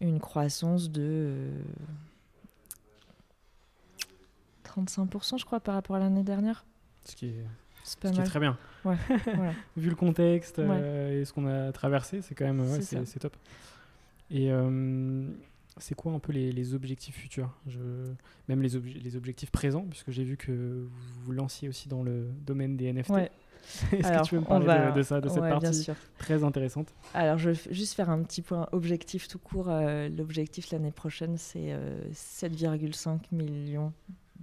[0.00, 1.62] une croissance de euh,
[4.64, 6.64] 35%, je crois, par rapport à l'année dernière.
[7.04, 7.48] Ce qui est, pas
[7.84, 8.26] ce qui est mal.
[8.26, 8.58] très bien.
[8.84, 8.96] Ouais,
[9.34, 9.52] voilà.
[9.76, 13.36] Vu le contexte euh, et ce qu'on a traversé, c'est quand même ouais, c'est top.
[14.30, 15.28] Et euh,
[15.78, 17.52] c'est quoi un peu les, les objectifs futurs?
[17.66, 17.78] Je...
[18.48, 22.02] Même les, obje- les objectifs présents, puisque j'ai vu que vous vous lanciez aussi dans
[22.02, 23.10] le domaine des NFT.
[23.10, 23.30] Ouais.
[23.92, 26.44] Est-ce que tu peux me parler va- de, de ça, de cette ouais, partie très
[26.44, 26.94] intéressante?
[27.14, 29.68] Alors, je vais juste faire un petit point objectif tout court.
[29.68, 33.92] Euh, L'objectif l'année prochaine, c'est euh, 7,5 millions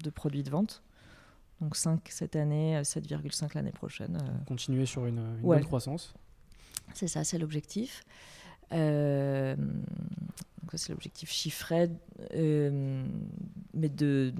[0.03, 0.83] de produits de vente.
[1.61, 4.17] Donc 5 cette année, euh, 7,5 l'année prochaine.
[4.21, 5.55] euh, Continuer sur une, une Ouais.
[5.57, 6.13] bonne croissance.
[6.93, 8.03] C'est ça, c'est l'objectif.
[8.73, 9.55] Euh,
[10.75, 11.89] c'est l'objectif chiffré,
[12.33, 13.05] euh,
[13.73, 14.33] mais de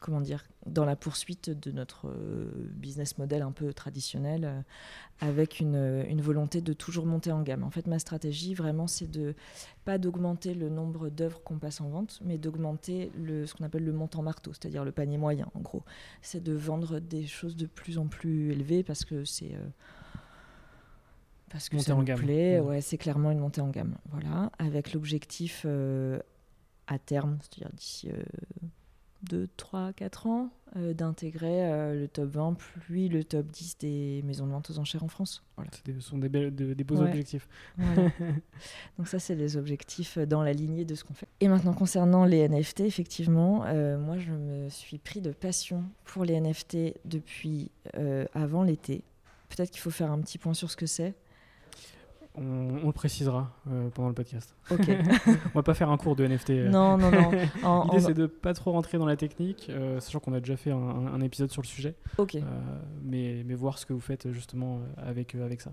[0.00, 4.60] comment dire, dans la poursuite de notre euh, business model un peu traditionnel, euh,
[5.20, 7.62] avec une, volonté de toujours monter en gamme.
[7.62, 9.34] En fait, ma stratégie vraiment, c'est de
[9.84, 13.92] pas d'augmenter le nombre d'œuvres qu'on passe en vente, mais d'augmenter ce qu'on appelle le
[13.92, 15.84] montant marteau, c'est-à-dire le panier moyen, en gros.
[16.22, 19.54] C'est de vendre des choses de plus en plus élevées parce que c'est
[21.50, 22.18] parce que Montée ça nous gamme.
[22.20, 22.60] plaît.
[22.60, 22.66] Ouais.
[22.68, 23.96] Ouais, c'est clairement une montée en gamme.
[24.10, 26.18] Voilà, avec l'objectif euh,
[26.86, 28.10] à terme, c'est-à-dire d'ici
[29.22, 34.22] 2, 3, 4 ans, euh, d'intégrer euh, le top 20 puis le top 10 des
[34.24, 35.42] maisons de vente aux enchères en France.
[35.56, 35.70] Voilà.
[35.86, 37.08] Ce sont des, belles- de- des beaux Ouais.
[37.08, 37.48] objectifs.
[37.78, 38.10] Voilà.
[38.98, 41.26] Donc ça, c'est des objectifs dans la lignée de ce qu'on fait.
[41.40, 46.24] Et maintenant, concernant les NFT, effectivement, euh, moi, je me suis pris de passion pour
[46.24, 47.70] les NFT depuis
[48.34, 49.02] avant l'été.
[49.48, 51.14] Peut-être qu'il faut faire un petit point sur ce que c'est.
[52.38, 54.54] On, on le précisera euh, pendant le podcast.
[54.70, 54.88] Ok.
[55.54, 56.50] On va pas faire un cours de NFT.
[56.50, 56.68] euh.
[56.68, 57.30] non, non, non.
[57.84, 60.70] L'idée, c'est de pas trop rentrer dans la technique, euh, sachant qu'on a déjà fait
[60.70, 62.36] un, épisode sur le sujet, Ok.
[63.02, 65.72] mais, mais voir ce que vous faites justement avec, avec ça.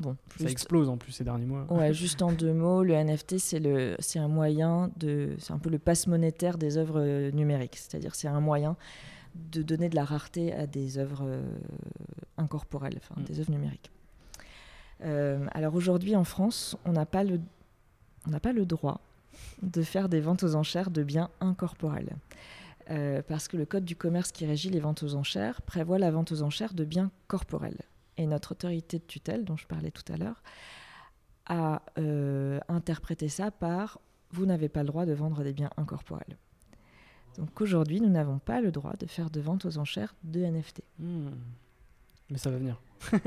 [0.00, 1.64] Bon, Ça juste- explose en plus ces derniers mois.
[1.70, 5.58] Ouais, juste en deux mots, le NFT, c'est le, c'est un moyen de, c'est un
[5.58, 7.76] peu le passe monétaire des œuvres numériques.
[7.76, 8.76] C'est-à-dire, c'est un moyen
[9.52, 11.24] de donner de la rareté à des œuvres
[12.36, 13.24] incorporelles, enfin Mm.
[13.24, 13.90] des œuvres numériques.
[15.04, 17.40] Euh, alors aujourd'hui, en France, on n'a pas le,
[18.26, 19.00] on pas le droit
[19.62, 22.16] de faire des ventes aux enchères de biens incorporels.
[22.90, 26.10] Euh, parce que le code du commerce qui régit les ventes aux enchères prévoit la
[26.10, 27.80] vente aux enchères de biens corporels.
[28.16, 30.42] Et notre autorité de tutelle, dont je parlais tout à l'heure,
[31.46, 36.36] a euh, interprété ça par vous n'avez pas le droit de vendre des biens incorporels.
[37.36, 40.82] Donc aujourd'hui, nous n'avons pas le droit de faire de vente aux enchères de NFT.
[40.98, 41.30] Hmm.
[42.30, 42.80] Mais ça va venir.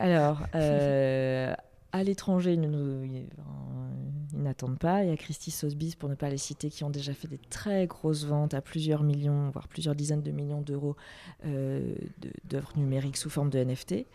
[0.00, 1.54] Alors, euh,
[1.92, 3.28] à l'étranger, ils, nous- ils-
[4.32, 5.04] ils n'attendent pas.
[5.04, 7.38] Il y a Christie Sotheby's, pour ne pas les citer, qui ont déjà fait des
[7.38, 10.96] très grosses ventes à plusieurs millions, voire plusieurs dizaines de millions d'euros
[11.44, 11.94] euh,
[12.44, 14.06] d'œuvres numériques sous forme de NFT.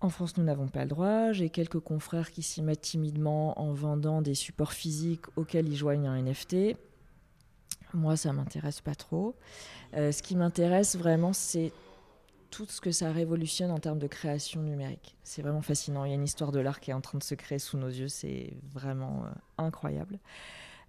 [0.00, 1.32] En France, nous n'avons pas le droit.
[1.32, 6.06] J'ai quelques confrères qui s'y mettent timidement en vendant des supports physiques auxquels ils joignent
[6.08, 6.76] un NFT.
[7.94, 9.34] Moi, ça m'intéresse pas trop.
[9.94, 11.72] Euh, ce qui m'intéresse vraiment, c'est
[12.50, 15.16] tout ce que ça révolutionne en termes de création numérique.
[15.22, 16.04] C'est vraiment fascinant.
[16.04, 17.78] Il y a une histoire de l'art qui est en train de se créer sous
[17.78, 18.08] nos yeux.
[18.08, 20.18] C'est vraiment euh, incroyable.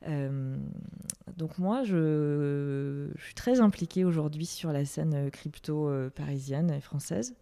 [0.08, 0.58] Euh,
[1.36, 7.36] donc moi, je, suis très impliquée aujourd'hui sur la scène euh, crypto parisienne et française.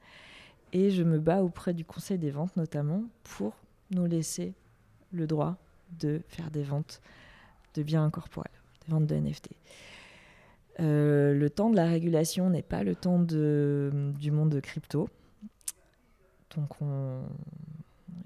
[0.73, 3.53] Et je me bats auprès du Conseil des ventes notamment pour
[3.91, 4.53] nous laisser
[5.11, 5.55] le droit
[5.99, 7.01] de faire des ventes
[7.75, 8.51] de biens incorporels,
[8.85, 9.49] des ventes de NFT.
[10.79, 15.09] Euh, le temps de la régulation n'est pas le temps de, du monde de crypto.
[16.55, 17.23] Donc on-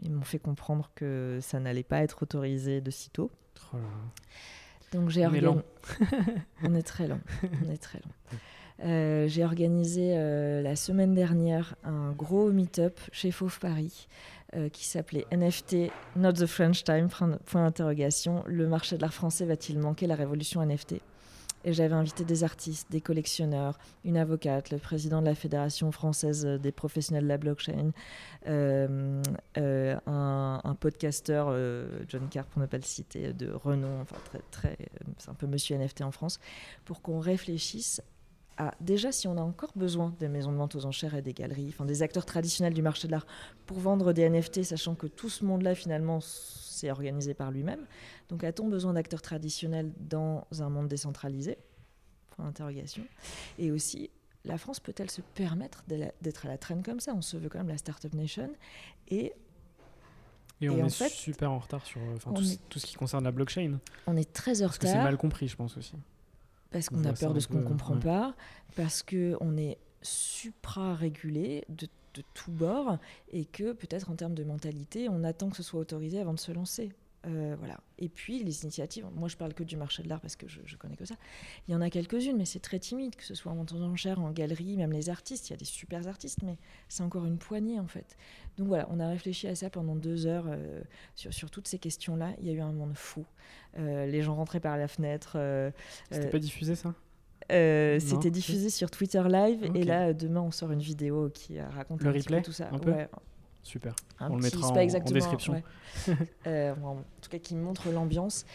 [0.03, 3.31] ils m'ont fait comprendre que ça n'allait pas être autorisé de sitôt.
[3.73, 3.77] Oh.
[4.91, 5.61] Donc j'ai On est organ- lent.
[6.63, 7.19] on est très lent.
[7.65, 8.37] On est très lent.
[8.83, 14.07] Euh, j'ai organisé euh, la semaine dernière un gros meet-up chez Fauve Paris
[14.55, 18.43] euh, qui s'appelait NFT Not the French Time point point d'interrogation.
[18.47, 20.95] Le marché de l'art français va-t-il manquer la révolution NFT
[21.63, 26.45] Et j'avais invité des artistes, des collectionneurs, une avocate, le président de la Fédération française
[26.45, 27.91] des professionnels de la blockchain,
[28.47, 29.21] euh,
[29.57, 34.17] euh, un, un podcasteur, euh, John Carr pour ne pas le citer, de renom, enfin
[34.25, 34.77] très, très,
[35.17, 36.39] c'est un peu monsieur NFT en France,
[36.85, 38.01] pour qu'on réfléchisse
[38.57, 41.33] à déjà si on a encore besoin des maisons de vente aux enchères et des
[41.33, 43.25] galeries, enfin des acteurs traditionnels du marché de l'art
[43.65, 47.85] pour vendre des NFT, sachant que tout ce monde-là finalement s'est organisé par lui-même.
[48.29, 51.57] Donc a-t-on besoin d'acteurs traditionnels dans un monde décentralisé?
[52.31, 53.03] Point d'interrogation.
[53.57, 54.09] Et aussi,
[54.45, 57.13] la France peut-elle se permettre d'être à la traîne comme ça?
[57.15, 58.49] On se veut quand même la Startup Nation.
[59.09, 59.33] Et
[60.61, 62.95] Et on en est fait, super en retard sur euh, tout, est- tout ce qui
[62.95, 63.79] concerne la blockchain.
[64.07, 65.03] on est très en Parce que c'est retard.
[65.03, 65.93] mal compris, je pense aussi.
[66.71, 67.99] Parce On qu'on a peur de ce qu'on ne comprend ouais.
[67.99, 68.35] pas,
[68.75, 72.97] parce qu'on est supra-régulé de, de tous bords,
[73.29, 76.39] et que peut-être en termes de mentalité, on attend que ce soit autorisé avant de
[76.39, 76.91] se lancer.
[77.27, 77.79] Euh, voilà.
[77.99, 80.59] Et puis les initiatives, moi je parle que du marché de l'art parce que je,
[80.65, 81.13] je connais que ça.
[81.67, 83.81] Il y en a quelques-unes, mais c'est très timide, que ce soit en vente aux
[83.83, 85.49] enchères, en galerie, même les artistes.
[85.49, 86.57] Il y a des super artistes, mais
[86.89, 88.17] c'est encore une poignée en fait.
[88.57, 90.81] Donc voilà, on a réfléchi à ça pendant deux heures euh,
[91.15, 92.33] sur, sur toutes ces questions-là.
[92.39, 93.23] Il y a eu un monde fou.
[93.77, 95.37] Euh, les gens rentraient par la fenêtre.
[96.09, 96.95] C'était pas diffusé ça?
[97.51, 102.01] euh, C'était diffusé sur Twitter Live et là demain on sort une vidéo qui raconte
[102.01, 102.69] Le un petit peu replay, tout ça.
[102.71, 102.91] un peu?
[102.91, 103.09] Ouais,
[103.63, 103.95] Super.
[104.19, 105.53] un On le mettra en- en description.
[105.53, 105.63] ouais.
[106.47, 108.45] Euh, en tout cas qui montre l'ambiance.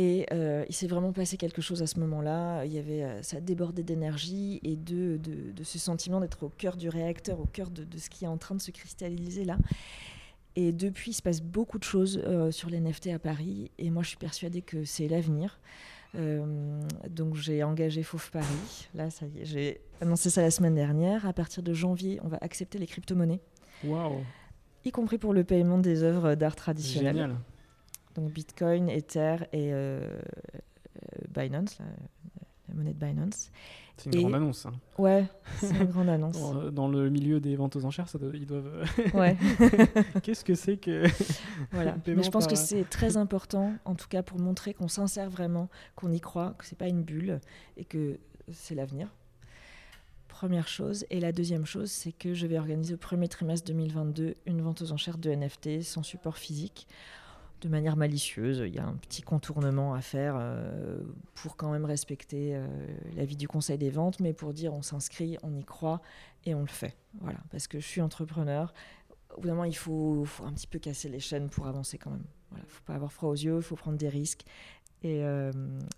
[0.00, 2.64] Et euh, il s'est vraiment passé quelque chose à ce moment-là.
[2.64, 6.48] Il y avait, euh, ça débordait d'énergie et de, de, de ce sentiment d'être au
[6.50, 9.44] cœur du réacteur, au cœur de, de ce qui est en train de se cristalliser
[9.44, 9.58] là.
[10.56, 13.70] Et depuis, il se passe beaucoup de choses euh, sur les NFT à Paris.
[13.78, 15.58] Et moi, je suis persuadée que c'est l'avenir.
[16.14, 16.80] Euh,
[17.10, 18.88] donc, j'ai engagé Fauve Paris.
[18.94, 21.26] Là, ça y est, j'ai annoncé ça la semaine dernière.
[21.26, 23.40] À partir de janvier, on va accepter les crypto-monnaies,
[23.84, 24.24] Waouh,
[24.84, 27.14] y compris pour le paiement des œuvres d'art traditionnelles.
[27.16, 27.36] génial.
[28.14, 30.18] Donc Bitcoin, Ether et euh, euh,
[31.34, 31.84] Binance, la,
[32.68, 33.50] la monnaie de Binance.
[33.96, 34.66] C'est une Et- grande annonce.
[34.66, 34.72] hein.
[34.96, 35.26] Ouais,
[35.58, 36.38] c'est une grande annonce.
[36.38, 38.84] Dans, dans le milieu des ventes aux enchères, ça doit- ils doivent.
[39.14, 39.36] Ouais,
[40.22, 41.04] Qu'est-ce que c'est que
[41.72, 41.96] voilà.
[42.06, 45.28] Mais je pense par- que c'est très important, en tout cas pour montrer qu'on s'insère
[45.30, 47.40] vraiment, qu'on y croit, que c'est pas une bulle
[47.76, 48.18] et que
[48.52, 49.08] c'est l'avenir.
[50.38, 51.04] Première chose.
[51.10, 54.82] Et la deuxième chose, c'est que je vais organiser au premier trimestre 2022 une vente
[54.82, 56.86] aux enchères de NFT sans support physique.
[57.60, 61.00] De manière malicieuse, il y a un petit contournement à faire euh,
[61.34, 62.68] pour quand même respecter euh,
[63.16, 66.00] l'avis du conseil des ventes, mais pour dire on s'inscrit, on y croit
[66.44, 66.96] et on le fait.
[67.20, 68.72] Voilà, parce que je suis entrepreneur.
[69.36, 72.10] Au bout d'un moment, il faut, un petit peu casser les chaînes pour avancer quand
[72.10, 72.26] même.
[72.50, 74.44] Voilà, faut pas avoir froid aux yeux, il faut prendre des risques
[75.02, 75.50] et, euh,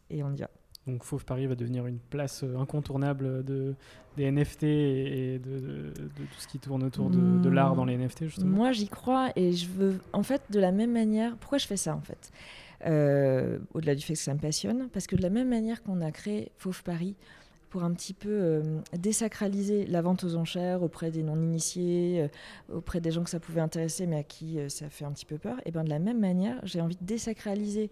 [0.09, 0.49] et on y va.
[0.87, 3.75] Donc Fauve Paris va devenir une place euh, incontournable de,
[4.17, 7.55] des NFT et de, de- de tout ce qui tourne autour de, de Hmm.
[7.55, 8.57] l'art dans les NFT justement.
[8.57, 11.37] Moi, j'y crois et je veux, en fait, de la même manière.
[11.37, 12.31] Pourquoi je fais ça, en fait?
[12.87, 16.01] Euh, Au-delà du fait que ça me passionne, parce que de la même manière qu'on
[16.01, 17.15] a créé Fauve Paris
[17.69, 18.63] pour un petit peu euh,
[18.99, 22.23] désacraliser la vente aux enchères auprès des non-initiés,
[22.73, 25.27] euh, auprès des gens que ça pouvait intéresser, mais à qui ça fait un petit
[25.27, 27.91] peu peur, et ben de la même manière, j'ai envie de désacraliser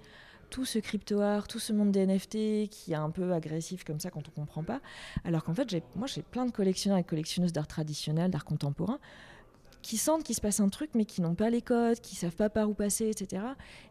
[0.50, 4.10] tout ce crypto-art, tout ce monde des NFT qui est un peu agressif comme ça
[4.10, 4.80] quand on comprend pas.
[5.24, 8.98] Alors qu'en fait, moi, j'ai plein de collectionneurs et collectionneuses d'art traditionnel, d'art contemporain,
[9.82, 12.36] qui sentent qu'il se passe un truc, mais qui n'ont pas les codes, qui savent
[12.36, 13.42] pas par où passer, etc.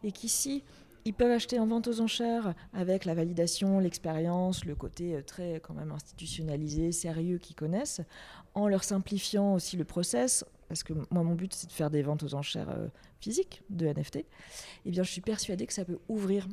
[0.04, 0.64] Et qui, si
[1.06, 5.62] ils peuvent acheter en vente aux enchères avec la validation, l'expérience, le côté euh, très
[5.62, 8.02] quand même institutionnalisé, sérieux qu'ils connaissent,
[8.56, 12.02] en leur simplifiant aussi le process, parce que moi mon but c'est de faire des
[12.02, 12.88] ventes aux enchères euh,
[13.20, 14.26] physiques de NFT,
[14.86, 16.48] eh bien je suis persuadée que ça peut ouvrir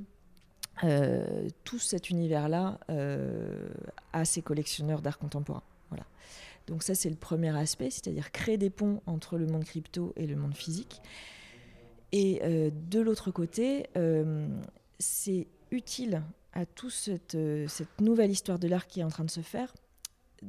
[0.82, 3.68] euh, tout cet univers-là euh,
[4.12, 5.62] à ces collectionneurs d'art contemporain.
[5.90, 6.04] Voilà.
[6.66, 10.26] Donc ça, c'est le premier aspect, c'est-à-dire créer des ponts entre le monde crypto et
[10.26, 11.00] le monde physique.
[12.10, 12.40] Et
[12.70, 13.86] de l'autre côté,
[14.98, 17.36] c'est utile à toute cette
[18.00, 19.74] nouvelle histoire de l'art qui est en train de se faire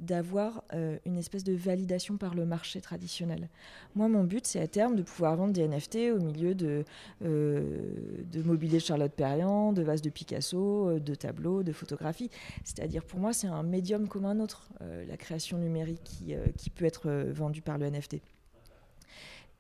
[0.02, 3.50] d'avoir euh, une espèce de validation par le marché traditionnel.
[3.96, 6.84] Moi, mon but, c'est à terme de pouvoir vendre des NFT au milieu de,
[7.24, 7.80] euh,
[8.32, 12.30] de mobilier de Charlotte Perriand, de vases de Picasso, euh, de tableaux, de photographies.
[12.64, 14.70] C'est-à-dire, pour moi, c'est un médium comme un autre,
[15.08, 18.22] la création numérique qui, qui peut être vendue par le NFT.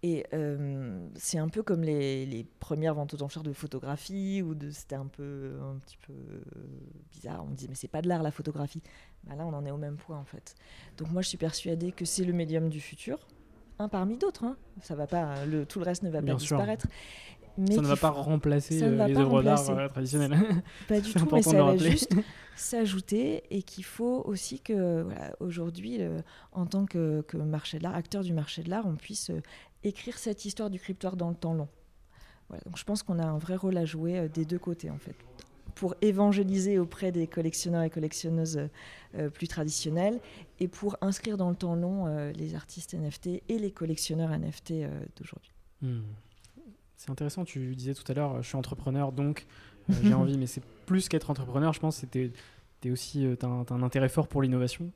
[0.03, 4.53] Et euh, c'est un peu comme les, les premières ventes aux enchères de photographie, où
[4.53, 6.13] de- c'était un peu un petit peu
[7.11, 7.43] bizarre.
[7.43, 8.81] On me disait mais c'est pas de l'art la photographie.
[9.23, 10.53] Bah là on en est au même point en fait.
[10.97, 13.17] Donc moi je suis persuadée que c'est le médium du futur,
[13.79, 14.43] un parmi d'autres.
[14.43, 14.57] Hein.
[14.81, 16.57] Ça va pas, le, tout le reste ne va Bien pas sûr.
[16.57, 16.87] disparaître.
[17.57, 20.37] ça ne va pas remplacer les œuvres d'art traditionnelles.
[20.87, 22.13] Pas du tout, mais ça va juste
[22.55, 25.99] s'ajouter et qu'il faut aussi que, voilà, aujourd'hui,
[26.51, 29.31] en tant que, que marché de l'art, acteur du marché de l'art, on puisse
[29.85, 31.69] écrire cette histoire du cryptoire dans le temps long.
[32.65, 35.15] donc je pense qu'on a un vrai rôle à jouer des deux côtés, en fait
[35.75, 38.69] pour évangéliser auprès des collectionneurs et collectionneuses
[39.15, 40.19] euh, plus traditionnels
[40.59, 44.71] et pour inscrire dans le temps long euh, les artistes NFT et les collectionneurs NFT
[44.71, 45.51] euh, d'aujourd'hui.
[45.81, 46.01] Hmm.
[46.95, 49.45] C'est intéressant, tu disais tout à l'heure, je suis entrepreneur, donc
[49.89, 52.31] j'ai envie, mais c'est plus qu'être entrepreneur, je pense, que
[52.81, 54.91] tu aussi, as un, intérêt fort pour l'innovation,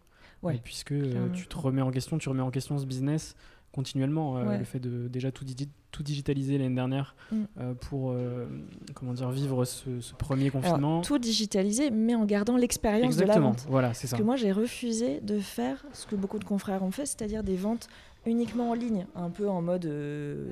[0.64, 0.94] puisque
[1.34, 3.36] tu te remets en question, tu remets en question ce business
[3.72, 4.38] continuellement.
[4.38, 5.46] Euh, le fait de déjà tout,
[5.92, 7.44] tout digitaliser l'année dernière mm.
[7.60, 8.48] euh, pour euh,
[8.94, 11.02] comment dire, vivre ce, premier confinement.
[11.02, 13.66] tout digitaliser, mais en gardant l'expérience de la vente.
[13.70, 14.12] Voilà, c'est ça.
[14.12, 17.44] Parce que moi, j'ai refusé de faire ce que beaucoup de confrères ont fait, c'est-à-dire
[17.44, 17.88] des ventes
[18.26, 19.90] uniquement en ligne, un peu en mode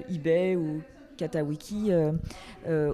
[0.10, 0.82] eBay ou
[1.18, 1.92] Katawiki,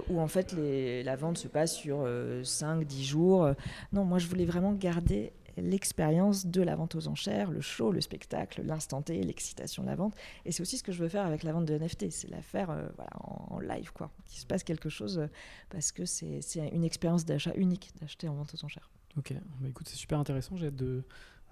[0.08, 2.04] où en fait les, la vente se passe sur
[2.42, 3.48] 5-10 jours.
[3.92, 8.00] Non, moi je voulais vraiment garder l'expérience de la vente aux enchères, le show, le
[8.00, 10.14] spectacle, l'instant T, l'excitation de la vente.
[10.44, 12.42] Et c'est aussi ce que je veux faire avec la vente de NFT, c'est la
[12.42, 14.10] faire euh, voilà, en, live, quoi.
[14.26, 15.26] Qu'il se passe quelque chose euh,
[15.70, 16.40] parce que c'est
[16.72, 18.90] une expérience d'achat unique d'acheter en vente aux enchères.
[19.16, 20.56] Ok, bah écoute, c'est super intéressant.
[20.56, 21.04] J'ai hâte de,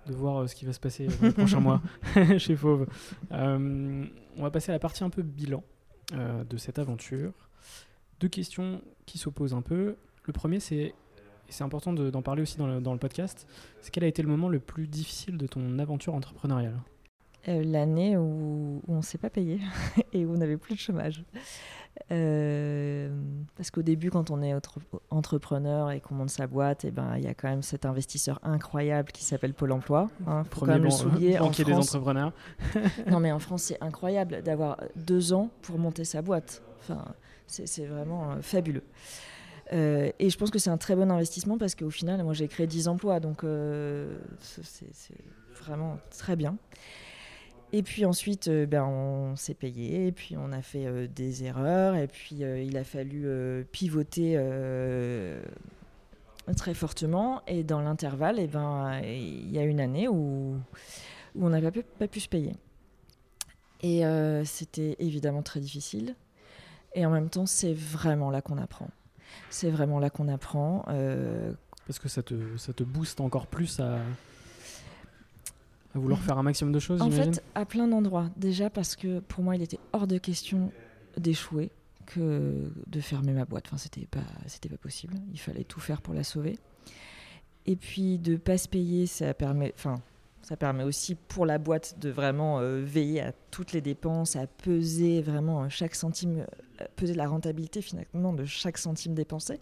[0.07, 1.81] de voir euh, ce qui va se passer dans les prochains mois
[2.39, 2.87] chez Fauve.
[3.31, 4.09] on
[4.43, 5.63] va passer à la partie un peu bilan
[6.13, 7.33] de cette aventure.
[8.21, 9.97] Deux questions qui s'opposent un peu.
[10.25, 10.95] Le premier, c'est
[11.53, 13.47] c'est important d'en parler aussi dans le, podcast,
[13.81, 16.81] c'est quel a été le moment le plus difficile de ton aventure entrepreneuriale?
[17.49, 19.61] Euh, L'année où, on ne s'est pas payé
[20.13, 21.25] et où on n'avait plus de chômage.
[22.11, 23.11] Euh,
[23.57, 24.55] parce qu'au début, quand on est
[25.11, 28.41] entrepreneur et qu'on monte sa boîte, eh ben il y a quand même cet investisseur
[28.43, 30.09] incroyable qui s'appelle Pôle Emploi.
[30.27, 31.39] Hein, faut Premier quand même le souligner.
[31.39, 32.33] en France, des entrepreneurs.
[33.11, 36.63] non, mais en France, c'est incroyable d'avoir deux ans pour monter sa boîte.
[36.81, 37.05] Enfin,
[37.47, 38.85] c'est vraiment euh, fabuleux.
[39.73, 42.49] Euh, et je pense que c'est un très bon investissement parce qu'au final, moi j'ai
[42.49, 45.15] créé 10 emplois, donc euh, c'est
[45.63, 46.57] vraiment très bien.
[47.73, 52.07] Et puis ensuite, euh, ben, on s'est payé, puis on a fait des erreurs, et
[52.07, 54.39] puis il a fallu pivoter
[56.57, 57.43] très fortement.
[57.47, 60.57] Et dans l'intervalle, eh ben, il y a une année où,
[61.35, 62.53] où on n'a pas, pas, pu se payer.
[63.83, 64.03] Et
[64.45, 66.15] c'était évidemment très difficile.
[66.95, 68.89] Et en même temps, c'est vraiment là qu'on apprend.
[69.51, 70.85] C'est vraiment là qu'on apprend.
[70.89, 71.53] Euh,
[71.87, 73.97] Parce que ça te, ça te booste encore plus à,
[75.95, 78.31] à vouloir faire un maximum de choses En fait, à plein d'endroits.
[78.37, 80.73] Déjà parce que pour moi, il était hors de question
[81.19, 81.71] d'échouer
[82.07, 83.65] que de fermer ma boîte.
[83.69, 85.15] Enfin, c'était pas, c'était pas possible.
[85.33, 86.59] Il fallait tout faire pour la sauver.
[87.67, 90.01] Et puis de pas se payer, ça permet, enfin,
[90.43, 94.47] ça permet aussi pour la boîte de vraiment euh, veiller à toutes les dépenses, à
[94.47, 96.45] peser vraiment chaque centime,
[96.81, 99.61] euh, peser la rentabilité finalement de chaque centime dépensé.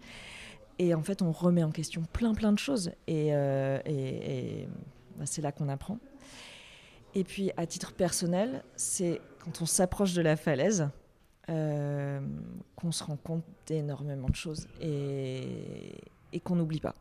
[0.78, 2.92] Et en fait, on remet en question plein plein de choses.
[3.06, 3.78] Et, euh,
[5.18, 5.98] bah, c'est là qu'on apprend.
[7.14, 10.88] Et puis, à titre personnel, c'est quand on s'approche de la falaise
[11.46, 16.94] qu'on se rend compte d'énormément de choses et qu'on n'oublie pas.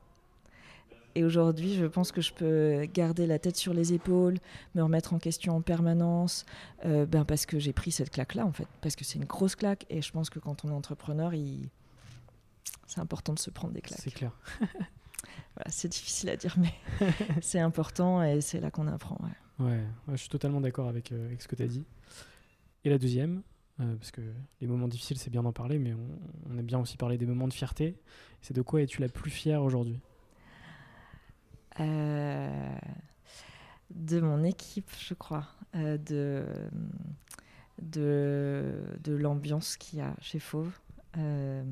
[1.15, 4.37] Et aujourd'hui, je pense que je peux garder la tête sur les épaules,
[4.75, 6.45] me remettre en question en permanence,
[6.85, 8.67] euh, ben parce que j'ai pris cette claque-là, en fait.
[8.81, 9.85] Parce que c'est une grosse claque.
[9.89, 11.69] Et je pense que quand on est entrepreneur, il...
[12.87, 14.01] c'est important de se prendre des claques.
[14.01, 14.31] C'est clair.
[14.61, 16.73] voilà, c'est difficile à dire, mais
[17.41, 19.17] c'est important et c'est là qu'on apprend.
[19.59, 19.83] Ouais.
[20.09, 21.85] je suis totalement d'accord avec, euh, avec, ce que tu as dit.
[22.85, 23.41] Et la deuxième,
[23.81, 24.21] euh, parce que
[24.61, 27.25] les moments difficiles, c'est bien d'en parler, mais on, on aime bien aussi parler des
[27.25, 27.97] moments de fierté.
[28.41, 29.99] C'est de quoi es-tu la plus fière aujourd'hui?
[33.89, 36.45] De mon équipe, je crois, euh, de,
[37.81, 38.73] de,
[39.03, 40.71] de l'ambiance qu'il y a chez Fauve.
[41.17, 41.63] Euh,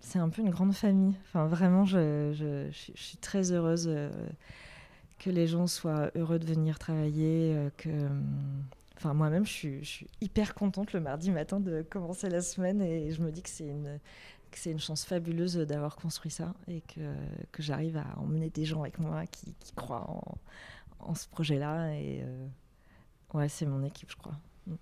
[0.00, 1.14] c'est un peu une grande famille.
[1.26, 3.90] Enfin, vraiment, je, je, je suis très heureuse
[5.18, 8.08] que les gens soient heureux de venir travailler, que
[9.00, 12.82] Enfin, moi-même, je suis, je suis, hyper contente le mardi matin de commencer la semaine
[12.82, 13.98] et je me dis que c'est une,
[14.58, 17.14] c'est une chance fabuleuse d'avoir construit ça et que,
[17.52, 20.38] que j'arrive à emmener des gens avec moi qui, qui croient en,
[21.00, 21.94] en, ce projet-là.
[21.94, 22.46] Et euh,
[23.34, 24.34] ouais, c'est mon équipe, je crois.
[24.66, 24.74] Mm.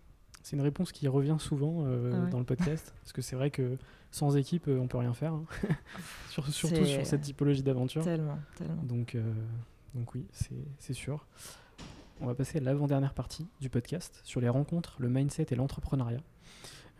[0.42, 3.50] C'est une réponse qui revient souvent euh, ah dans le podcast, parce que c'est vrai
[3.50, 3.76] que
[4.10, 5.44] sans équipe, euh, on peut rien faire, hein.
[6.30, 8.02] surtout sur cette typologie d'aventure.
[8.02, 8.82] Tellement, tellement.
[8.82, 9.16] Donc,
[9.94, 10.26] donc oui,
[10.78, 11.26] c'est sûr.
[12.20, 16.20] On va passer à l'avant-dernière partie du podcast sur les rencontres, le mindset et l'entrepreneuriat.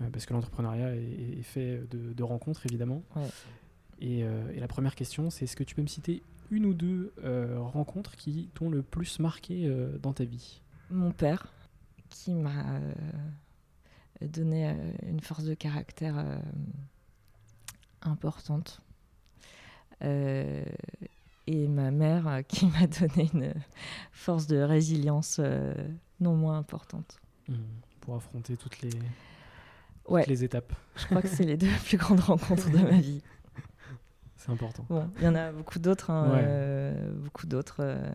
[0.00, 3.02] Euh, parce que l'entrepreneuriat est, fait de, rencontres, évidemment.
[3.16, 7.12] Euh, et, la première question, c'est est-ce que tu peux me citer une ou deux
[7.24, 9.70] euh, rencontres qui t'ont le plus marqué
[10.02, 10.62] dans ta vie?
[10.90, 11.52] Mon père,
[12.08, 12.80] qui m'a
[14.20, 14.74] donné
[15.06, 16.40] une force de caractère
[18.02, 18.80] importante.
[20.00, 20.64] et
[21.68, 23.54] ma mère qui m'a donné une
[24.12, 25.40] force de résilience
[26.20, 27.20] non moins importante.
[27.48, 27.54] Mmh.
[28.00, 28.90] pour affronter toutes les,
[30.08, 30.72] toutes les étapes.
[30.96, 33.22] Je crois que c'est les deux plus grandes rencontres de ma vie.
[34.36, 34.86] C'est important.
[34.88, 36.10] Bon, il y en a beaucoup d'autres.
[36.10, 37.80] Hein, euh, beaucoup d'autres.
[37.80, 38.10] Euh.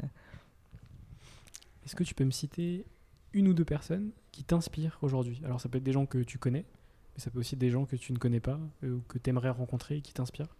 [1.86, 2.86] Est-ce que tu peux me citer
[3.34, 5.42] une ou deux personnes qui t'inspirent aujourd'hui?
[5.44, 6.66] Alors, ça peut être des gens que tu connais,
[7.14, 9.18] mais ça peut aussi être des gens que tu ne connais pas euh, ou que
[9.18, 10.56] tu aimerais rencontrer et qui t'inspirent?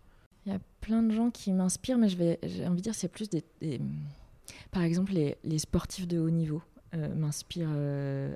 [0.46, 3.30] Il y a plein de gens qui m'inspirent, mais j'ai envie de dire c'est plus
[3.30, 3.44] des,
[4.72, 6.62] Par exemple, les, les, sportifs de haut niveau.
[6.94, 7.76] M'inspirent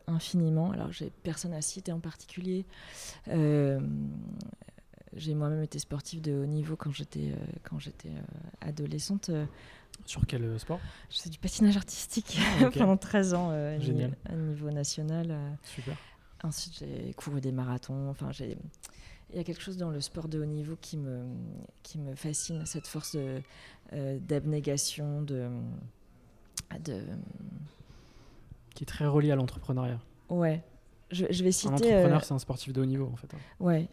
[0.08, 0.72] infiniment.
[0.72, 2.66] Alors, j'ai personne à citer en particulier.
[5.18, 9.30] J'ai moi-même été sportive de haut niveau quand j'étais euh, quand j'étais euh, adolescente.
[9.30, 9.46] Euh.
[10.06, 10.80] Sur quel sport?
[11.10, 13.78] Je fais du patinage artistique ah, pendant 13 ans à
[14.36, 15.58] niveau national.
[15.64, 15.98] Super.
[16.44, 18.10] Ensuite, j'ai couru des marathons.
[18.10, 18.58] Enfin, j'ai
[19.32, 21.26] il y a quelque chose dans le sport de haut niveau qui me,
[21.84, 23.18] qui me fascine, cette force
[23.92, 25.50] d'abnégation, de,
[26.80, 27.02] de,
[28.78, 30.00] Qui est très reliée à l'entrepreneuriat.
[30.30, 30.64] Ouais.
[31.10, 31.72] Je, je vais citer.
[31.72, 33.34] Un entrepreneur, c'est un sportif de haut niveau, en fait.
[33.34, 33.40] Hein.
[33.60, 33.90] Ouais.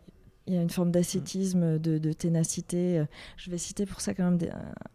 [0.47, 3.03] Il y a une forme d'ascétisme, de, ténacité.
[3.39, 4.39] Je vais citer pour ça quand même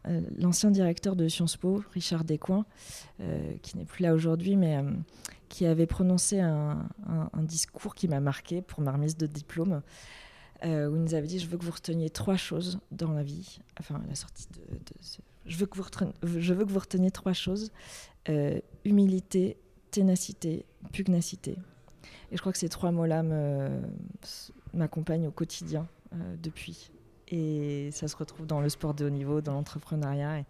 [0.05, 2.65] euh, l'ancien directeur de Sciences Po, Richard Descoings,
[3.19, 4.91] euh, qui n'est plus là aujourd'hui, mais euh,
[5.47, 6.87] qui avait prononcé un,
[7.39, 9.81] discours qui m'a marqué pour ma remise de diplôme,
[10.63, 13.59] où il nous avait dit, je veux que vous reteniez trois choses dans la vie,
[13.79, 14.61] enfin la sortie de...
[15.45, 17.71] je, veux que vous reteniez, je veux que vous reteniez trois choses,
[18.85, 19.57] humilité,
[19.91, 21.57] ténacité, pugnacité.
[22.31, 23.23] Et je crois que ces trois mots-là
[24.73, 26.91] m'accompagnent au quotidien euh, depuis.
[27.27, 30.43] Et ça se retrouve dans le sport de haut niveau, dans l'entrepreneuriat.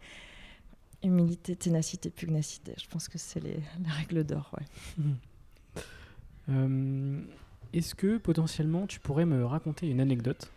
[1.04, 2.74] Humilité, ténacité, pugnacité.
[2.82, 4.52] Je pense que c'est les, règles d'or.
[4.58, 5.04] Ouais.
[6.50, 7.22] Euh,
[7.74, 10.52] est-ce que potentiellement tu pourrais me raconter une anecdote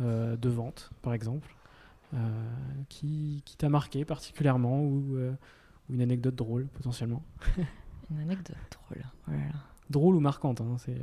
[0.00, 1.54] euh, de vente, par exemple,
[2.88, 7.22] qui, qui t'a marqué particulièrement ou, ou, une anecdote drôle potentiellement?
[8.10, 9.04] Une anecdote drôle.
[9.26, 9.42] Voilà.
[9.54, 10.60] Oh drôle ou marquante.
[10.60, 10.96] Hein, c'est...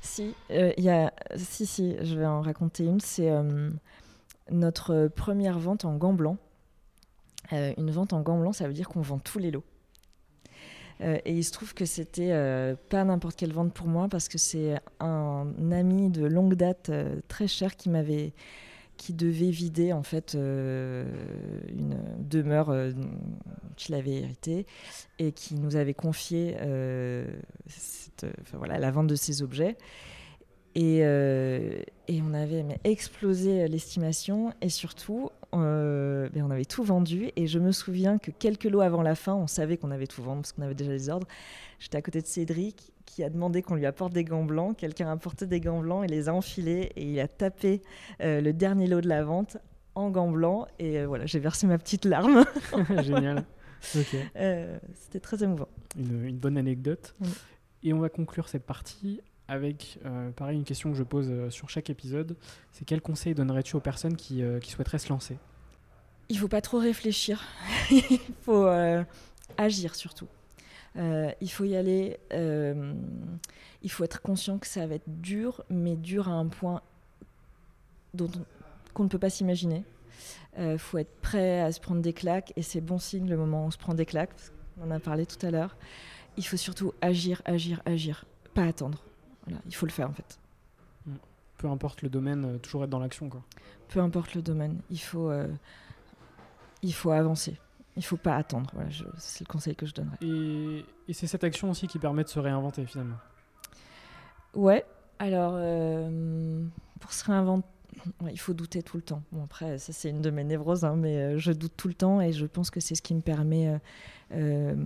[0.00, 1.12] Si, euh, y a...
[1.36, 3.00] si, si, je vais en raconter une.
[3.00, 3.70] C'est euh,
[4.50, 6.38] notre première vente en gants blancs.
[7.52, 9.64] Euh, une vente en gants blancs, ça veut dire qu'on vend tous les lots.
[11.00, 12.32] et il se trouve que c'était
[12.90, 16.90] pas n'importe quelle vente pour moi parce que c'est un ami de longue date
[17.28, 18.34] très cher qui m'avait
[18.98, 21.06] qui devait vider en fait euh,
[21.68, 22.90] une demeure euh,
[23.76, 24.66] qu'il avait héritée
[25.18, 27.26] et qui nous avait confié euh,
[28.52, 29.78] voilà, la vente de ces objets.
[30.74, 37.58] Et, et on avait explosé l'estimation et surtout ben, on avait tout vendu et je
[37.58, 40.52] me souviens que quelques lots avant la fin on savait qu'on avait tout vendu parce
[40.52, 41.26] qu'on avait déjà les ordres.
[41.80, 44.76] J'étais à côté de Cédric qui a demandé qu'on lui apporte des gants blancs.
[44.76, 47.82] Quelqu'un a apporté des gants blancs, il les a enfilés et il a tapé
[48.20, 49.56] euh, le dernier lot de la vente
[49.94, 50.68] en gants blancs.
[50.78, 52.44] Et euh, voilà, j'ai versé ma petite larme.
[53.02, 53.44] Génial.
[54.36, 55.68] Euh, c'était très émouvant.
[55.96, 57.14] Une, bonne anecdote.
[57.82, 59.98] Et on va conclure cette partie avec,
[60.36, 62.36] pareil, une question que je pose sur chaque épisode.
[62.72, 65.38] C'est quel conseil donnerais-tu aux personnes qui, qui souhaiteraient se lancer?
[66.28, 67.42] Il faut pas trop réfléchir.
[67.90, 68.68] il faut
[69.56, 70.26] agir surtout.
[70.98, 72.18] Euh, il faut y aller.
[72.32, 72.94] Euh,
[73.82, 76.82] il faut être conscient que ça va être dur, mais dur à un point
[78.14, 78.30] dont
[78.94, 79.84] qu'on ne peut pas s'imaginer.
[80.56, 83.36] Il euh, faut être prêt à se prendre des claques, et c'est bon signe le
[83.36, 84.34] moment où on se prend des claques.
[84.80, 85.76] on en a parlé tout à l'heure.
[86.36, 88.24] Il faut surtout agir, agir, agir,
[88.54, 89.04] pas attendre.
[89.46, 90.40] Voilà, il faut le faire en fait.
[91.58, 93.28] Peu importe le domaine, toujours être dans l'action.
[93.88, 95.32] Peu importe le domaine, il faut,
[96.82, 97.56] il faut avancer.
[97.98, 98.70] Il faut pas attendre.
[98.74, 100.16] Voilà, c'est le conseil que je donnerais.
[100.22, 103.16] Et, c'est cette action aussi qui permet de se réinventer finalement.
[104.54, 104.84] Ouais.
[105.18, 106.64] Alors, euh,
[107.00, 107.66] pour se réinventer,
[108.30, 109.24] il faut douter tout le temps.
[109.32, 111.94] Bon, après, ça c'est une de mes névroses, hein, mais euh, je doute tout le
[111.94, 113.80] temps et je pense que c'est ce qui me permet
[114.32, 114.76] euh,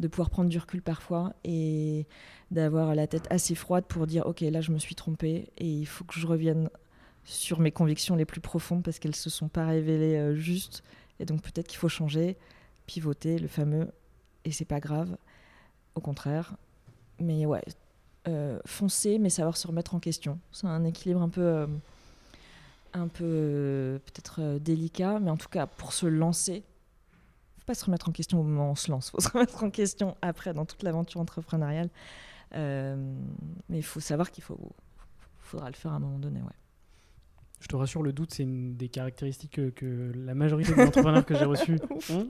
[0.00, 2.08] de pouvoir prendre du recul parfois et
[2.50, 5.86] d'avoir la tête assez froide pour dire ok, là je me suis trompée et il
[5.86, 6.68] faut que je revienne
[7.22, 10.82] sur mes convictions les plus profondes parce qu'elles se sont pas révélées justes
[11.22, 12.36] et donc peut-être qu'il faut changer,
[12.86, 13.92] pivoter, le fameux,
[14.44, 15.16] et c'est pas grave,
[15.94, 16.56] au contraire.
[17.20, 17.62] Mais ouais,
[18.26, 20.40] euh, foncer, mais savoir se remettre en question.
[20.50, 21.66] C'est un équilibre un peu, euh,
[22.92, 26.64] un peu euh, peut-être délicat, mais en tout cas pour se lancer,
[27.60, 29.62] faut pas se remettre en question au moment où on se lance, faut se remettre
[29.62, 31.88] en question après dans toute l'aventure entrepreneuriale.
[32.52, 34.58] mais il faut savoir qu'il faut,
[35.38, 36.61] faudra le faire à un moment donné, ouais
[37.62, 41.36] je te rassure, le doute, c'est une des caractéristiques que, la majorité des entrepreneurs que
[41.36, 41.78] j'ai reçus
[42.10, 42.26] ont.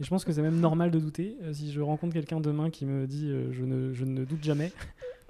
[0.00, 1.38] Et je pense que c'est même normal de douter.
[1.42, 4.42] Euh, si je rencontre quelqu'un demain qui me dit euh, je, ne, je, ne, doute
[4.42, 4.72] jamais,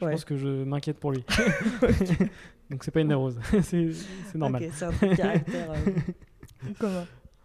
[0.01, 1.23] Je pense que je m'inquiète pour lui.
[2.71, 3.93] Donc c'est pas une névrose, c'est
[4.35, 4.65] normal.
[4.65, 5.73] Ok, c'est un caractère.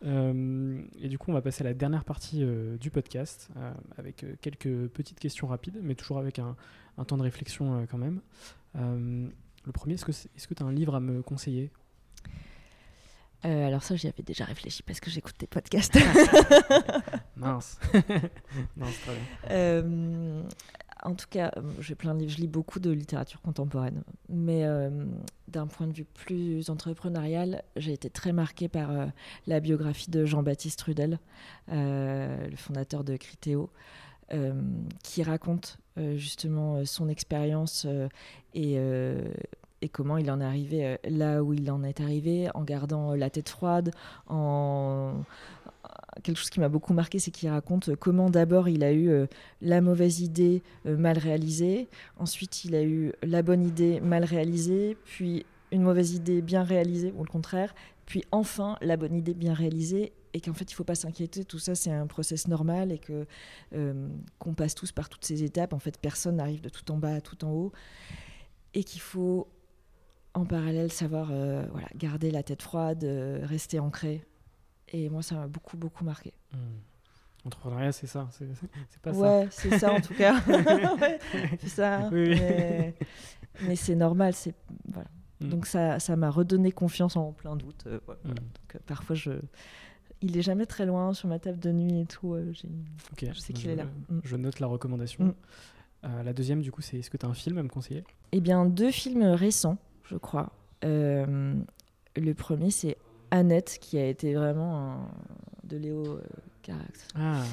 [0.04, 2.44] Euh, et du coup, on va passer à la dernière partie
[2.80, 3.50] du podcast
[3.98, 6.56] avec quelques petites questions rapides, mais toujours avec un,
[6.98, 8.22] un temps de réflexion quand même.
[8.74, 11.70] le premier, est-ce que tu as un livre à me conseiller?
[13.44, 15.98] Alors ça, j'y avais déjà réfléchi parce que j'écoute tes podcasts.
[17.36, 17.80] Mince.
[18.78, 19.16] Mince, très
[19.50, 20.46] bien
[21.04, 24.66] en tout cas, euh, j'ai plein de livres, je lis beaucoup de littérature contemporaine, mais
[24.66, 24.90] euh,
[25.48, 29.06] d'un point de vue plus entrepreneurial, j'ai été très marquée par euh,
[29.48, 31.20] la biographie de Jean-Baptiste Rudel,
[31.68, 33.70] le fondateur de Critéo,
[35.04, 35.78] qui raconte
[36.16, 37.86] justement son expérience
[38.54, 38.80] et,
[39.82, 43.30] et, comment il en est arrivé là où il en est arrivé, en gardant la
[43.30, 43.92] tête froide,
[44.28, 45.24] en
[46.24, 49.28] quelque chose qui m'a beaucoup marqué, c'est qu'il raconte comment d'abord il a eu euh,
[49.62, 54.98] la mauvaise idée euh, mal réalisée, ensuite il a eu la bonne idée mal réalisée,
[55.06, 57.74] puis une mauvaise idée bien réalisée, ou le contraire,
[58.06, 61.46] puis enfin la bonne idée bien réalisée, et qu'en fait il ne faut pas s'inquiéter,
[61.46, 63.26] tout ça c'est un process normal, et que
[63.74, 64.08] euh,
[64.40, 67.16] qu'on passe tous par toutes ces étapes, en fait personne n'arrive de tout en bas
[67.16, 67.72] à tout en haut,
[68.74, 69.48] et qu'il faut
[70.34, 73.04] en parallèle savoir voilà, garder la tête froide,
[73.44, 74.26] rester ancré
[74.94, 76.34] et moi, ça m'a beaucoup, beaucoup marqué.
[76.54, 76.80] Hmm.
[77.46, 79.20] Entrepreneuriat, c'est ça, c'est pas ça.
[79.20, 80.40] Ouais, c'est ça en tout cas.
[81.60, 82.10] c'est ça.
[82.12, 82.94] Mais,
[83.64, 84.54] mais c'est normal, c'est
[84.88, 85.10] voilà.
[85.40, 85.50] Hmm.
[85.50, 87.84] Donc ça, ça m'a redonné confiance en plein doute.
[87.88, 88.28] Euh, hmm.
[88.28, 89.32] Donc euh, parfois je,
[90.22, 92.34] il est jamais très loin sur ma table de nuit et tout.
[92.34, 93.86] Euh, je sais qu'il est là.
[94.24, 95.34] Je note la recommandation.
[96.04, 98.04] la deuxième, du coup, c'est est-ce que tu as un film à me conseiller?
[98.34, 99.78] Eh bien, deux films récents,
[100.12, 100.52] je crois.
[100.84, 102.98] le premier, c'est
[103.32, 105.10] Annette, qui a été vraiment un...
[105.64, 106.22] de Léo euh,
[106.62, 107.08] Carax.
[107.16, 107.44] Ah,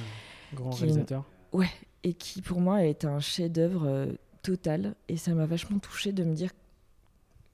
[0.52, 1.24] grand réalisateur.
[1.52, 1.70] Ouais,
[2.02, 4.06] et qui pour moi est un chef-d'œuvre euh,
[4.42, 4.96] total.
[5.08, 6.50] Et ça m'a vachement touché de me dire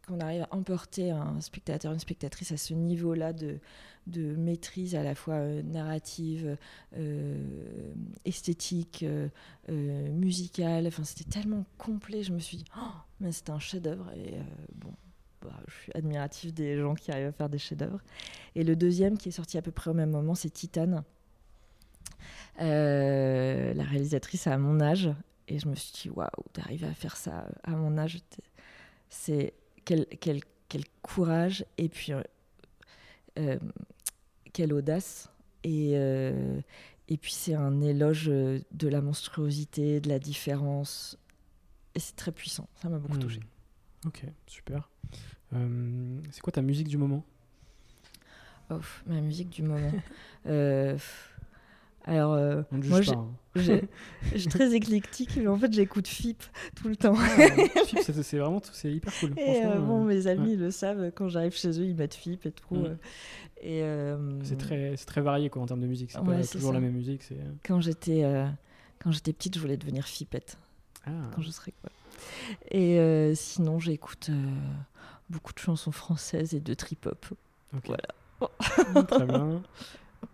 [0.06, 3.58] qu'on arrive à emporter un spectateur, une spectatrice à ce niveau-là de,
[4.06, 6.56] de maîtrise à la fois euh, narrative,
[8.24, 9.04] esthétique,
[9.68, 10.86] musicale.
[10.86, 12.22] Enfin, c'était tellement complet.
[12.22, 14.10] Je me suis dit, oh, mais c'est un chef-d'œuvre.
[14.16, 14.34] Et
[14.74, 14.92] bon,
[15.42, 18.00] bah, je suis admiratif des gens qui arrivent à faire des chefs-d'œuvre.
[18.54, 21.04] Et le deuxième, qui est sorti à peu près au même moment, c'est Titane.
[22.60, 25.10] Euh, la réalisatrice à mon âge.
[25.48, 28.20] Et je me suis dit, waouh, d'arriver à faire ça à mon âge,
[29.08, 32.22] c'est quel, quel, quel, courage et puis euh,
[33.38, 33.58] euh,
[34.54, 35.28] quelle audace.
[35.64, 41.18] Et, et puis c'est un éloge de la monstruosité, de la différence.
[41.94, 42.68] Et c'est très puissant.
[42.82, 43.20] Ça m'a beaucoup hmm.
[43.20, 43.40] touché.
[44.06, 44.90] Ok, super.
[45.54, 47.24] Euh, c'est quoi ta musique du moment?
[48.70, 49.92] Oh, Ma musique du moment.
[52.06, 53.28] Euh, alors, euh, moi, hein.
[53.54, 56.42] je suis très éclectique, mais en fait, j'écoute FIP
[56.74, 57.14] tout le temps.
[57.16, 57.50] Ah,
[57.86, 59.32] FIP, c'est vraiment c'est hyper cool.
[59.38, 62.52] Et euh, bon, mes amis le savent, quand j'arrive chez eux, ils mettent FIP et
[62.52, 62.86] tout.
[63.62, 63.82] Et
[64.42, 66.10] c'est très, très varié quoi, en termes de musique.
[66.10, 67.22] C'est pas toujours la même musique.
[67.64, 68.24] Quand j'étais
[68.98, 70.56] quand j'étais petite, je voulais devenir FIPette.
[71.06, 71.10] Ah.
[71.34, 71.90] Quand je serais quoi.
[72.70, 74.30] Et sinon, j'écoute
[75.30, 77.26] beaucoup de chansons françaises et de trip-hop.
[77.84, 79.06] Voilà.
[79.06, 79.62] Très bien.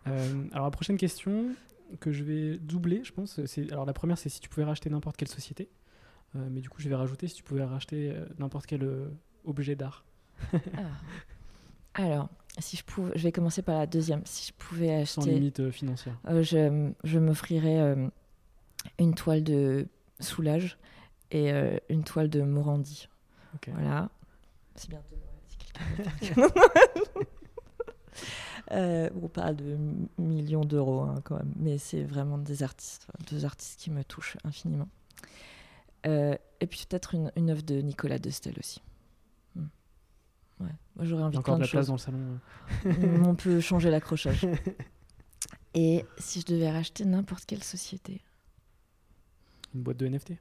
[0.06, 1.54] Euh, alors, la prochaine question
[2.00, 3.44] que je vais doubler, je pense.
[3.46, 5.68] C'est, alors, la première, c'est si tu pouvais racheter n'importe quelle société.
[6.36, 8.88] Euh, mais du coup, je vais rajouter si tu pouvais racheter euh, n'importe quel
[9.44, 10.04] objet d'art.
[10.76, 10.90] ah.
[11.94, 12.28] Alors,
[12.58, 14.22] si je pouvais, je vais commencer par la deuxième.
[14.24, 15.20] Si je pouvais acheter.
[15.20, 16.18] Sans limite financière.
[16.28, 18.08] je, je m'offrirais
[18.98, 19.88] une toile de
[20.20, 20.78] Soulage
[21.32, 21.50] et
[21.88, 23.08] une toile de Morandi.
[23.66, 24.08] Voilà.
[24.76, 25.16] C'est bientôt
[28.72, 29.76] euh, on parle de
[30.18, 34.36] millions d'euros hein, quand même, mais c'est vraiment des artistes, deux artistes qui me touchent
[34.44, 34.88] infiniment.
[36.06, 38.80] Euh, et puis peut-être une, une œuvre de Nicolas Destel aussi.
[39.54, 39.66] Hmm.
[40.60, 40.74] Ouais.
[40.96, 42.38] Moi j'aurais envie Encore de, la place dans le salon.
[42.84, 44.46] Hmm, on peut changer l'accrochage.
[45.74, 48.22] Et si je devais racheter n'importe quelle société?
[49.74, 50.32] Une boîte de NFT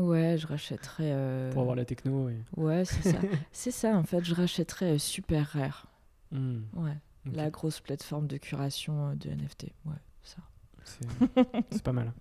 [0.00, 1.12] Ouais, je rachèterais.
[1.12, 2.30] Euh, Pour avoir la techno.
[2.56, 3.18] Ouais, c'est ça.
[3.52, 5.86] c'est ça, en fait, je rachèterais euh, Super Rare.
[6.32, 6.60] Hmm.
[6.74, 6.96] Ouais.
[7.32, 9.72] La grosse plateforme de curation euh, de NFT.
[9.84, 10.38] Ouais, ça.
[10.84, 12.12] C'est pas mal.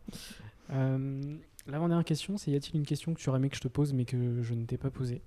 [1.68, 3.94] L'avant-dernière question, c'est y a-t-il une question que tu aurais aimé que je te pose
[3.94, 5.22] mais que je ne t'ai pas posée?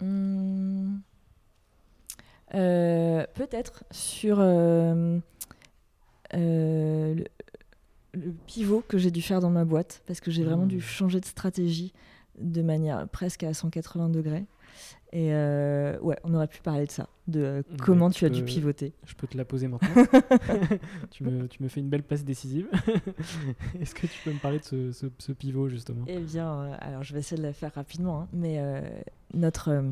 [0.00, 0.98] Hmm.
[2.50, 5.20] Peut-être sur le,
[8.14, 10.80] le pivot que j'ai dû faire dans ma boîte parce que j'ai vraiment dû mmh.
[10.80, 11.92] changer de stratégie
[12.38, 14.44] de manière presque à 180 degrés.
[15.14, 18.92] Et ouais, on aurait pu parler de ça, de comment tu as dû pivoter.
[19.06, 19.88] Je peux te la poser maintenant.
[21.10, 22.68] tu, me, tu, me, fais une belle place décisive.
[23.80, 26.04] Est-ce que tu peux me parler de ce, ce, pivot justement?
[26.08, 28.60] Eh bien, alors je vais essayer de la faire rapidement, hein, mais
[29.32, 29.84] notre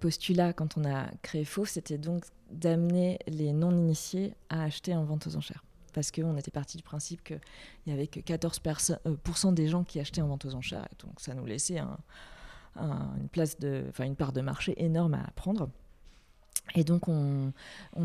[0.00, 5.28] postulat quand on a créé Fauve, c'était donc d'amener les non-initiés à acheter en vente
[5.28, 5.64] aux enchères
[5.98, 7.40] parce qu'on était parti du principe qu'il
[7.86, 10.86] n'y avait que 14% euh, des gens qui achetaient en vente aux enchères.
[11.00, 11.80] Donc ça nous laissait
[12.78, 15.68] une, place de, une part de marché énorme à prendre.
[16.74, 17.52] Et donc on,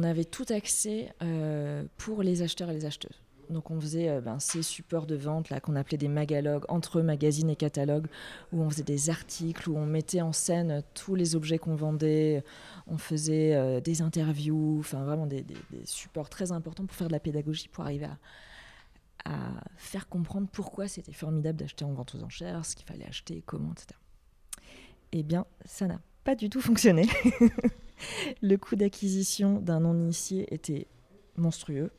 [0.03, 3.21] avait tout accès euh, pour les acheteurs et les acheteuses.
[3.49, 7.01] Donc on faisait euh, ben, ces supports de vente là qu'on appelait des magalogues entre
[7.01, 8.07] magazines et catalogues
[8.51, 12.43] où on faisait des articles où on mettait en scène tous les objets qu'on vendait,
[12.87, 15.45] on faisait euh, des interviews, enfin vraiment des,
[15.85, 18.17] supports très importants pour faire de la pédagogie pour arriver à,
[19.77, 23.71] faire comprendre pourquoi c'était formidable d'acheter en vente aux enchères, ce qu'il fallait acheter, comment,
[23.71, 23.97] etc.
[25.15, 27.07] Eh bien, ça n'a pas du tout fonctionné.
[28.41, 30.87] Le coût d'acquisition d'un non-initié était
[31.37, 31.91] monstrueux.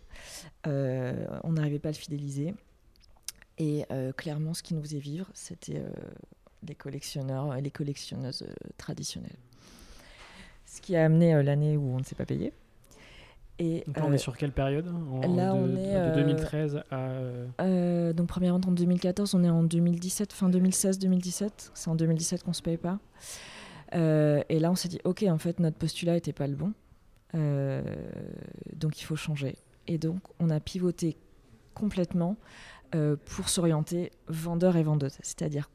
[0.66, 2.54] Euh, on n'arrivait pas à le fidéliser.
[3.58, 5.88] Et euh, clairement, ce qui nous faisait vivre, c'était euh,
[6.66, 8.46] les collectionneurs et les collectionneuses
[8.78, 9.38] traditionnelles.
[10.66, 12.52] Ce qui a amené l'année où on ne s'est pas payé.
[13.61, 18.12] Et, donc on est sur quelle période Là, on est de 2013 à.
[18.12, 21.70] donc première vente en 2014, on est en 2017, fin 2016-2017.
[21.74, 22.98] C'est en 2017 qu'on se paye pas.
[23.92, 26.72] et là, on s'est dit, ok, en fait, notre postulat n'était pas le bon.
[28.74, 29.57] donc il faut changer.
[29.86, 31.16] Et donc, on a pivoté
[31.74, 32.36] complètement
[32.94, 35.18] euh, pour s'orienter vendeur et vendeuse.
[35.20, 35.70] C'est-à-dire,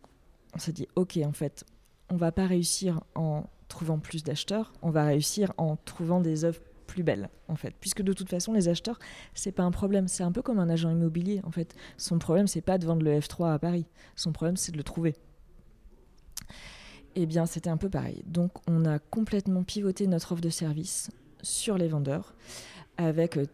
[0.55, 1.65] on s'est dit, OK, en fait,
[2.09, 6.61] on va pas réussir en trouvant plus d'acheteurs, on va réussir en trouvant des œuvres
[6.89, 7.73] plus belles, en fait.
[7.79, 8.99] Puisque de toute façon, les acheteurs,
[9.33, 10.07] c'est pas un problème.
[10.07, 11.75] C'est un peu comme un agent immobilier, en fait.
[11.97, 13.85] Son problème, c'est pas de vendre le F3 à Paris.
[14.15, 15.15] Son problème, c'est de le trouver.
[17.15, 18.23] Eh bien, c'était un peu pareil.
[18.25, 21.09] Donc, on a complètement pivoté notre offre de service
[21.41, 22.33] sur les vendeurs
[22.97, 23.45] avec euh,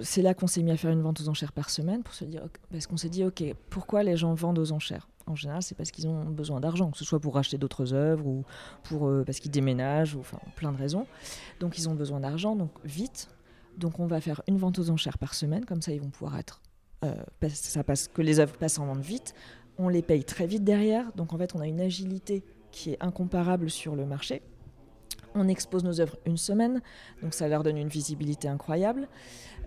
[0.00, 2.24] c'est là qu'on s'est mis à faire une vente aux enchères par semaine pour se
[2.24, 5.08] dire, parce qu'on s'est dit, ok, pourquoi les gens vendent aux enchères?
[5.26, 8.26] En général, c'est parce qu'ils ont besoin d'argent, que ce soit pour acheter d'autres œuvres
[8.26, 8.44] ou
[8.82, 11.06] pour euh, parce qu'ils déménagent, ou enfin plein de raisons.
[11.60, 13.28] Donc ils ont besoin d'argent, donc vite.
[13.78, 16.38] Donc on va faire une vente aux enchères par semaine, comme ça ils vont pouvoir
[16.38, 16.60] être,
[17.04, 17.14] euh,
[18.14, 19.34] que les œuvres passent en vente vite.
[19.78, 23.02] On les paye très vite derrière, donc en fait on a une agilité qui est
[23.02, 24.42] incomparable sur le marché.
[25.34, 26.80] On expose nos œuvres une semaine,
[27.22, 29.08] donc ça leur donne une visibilité incroyable.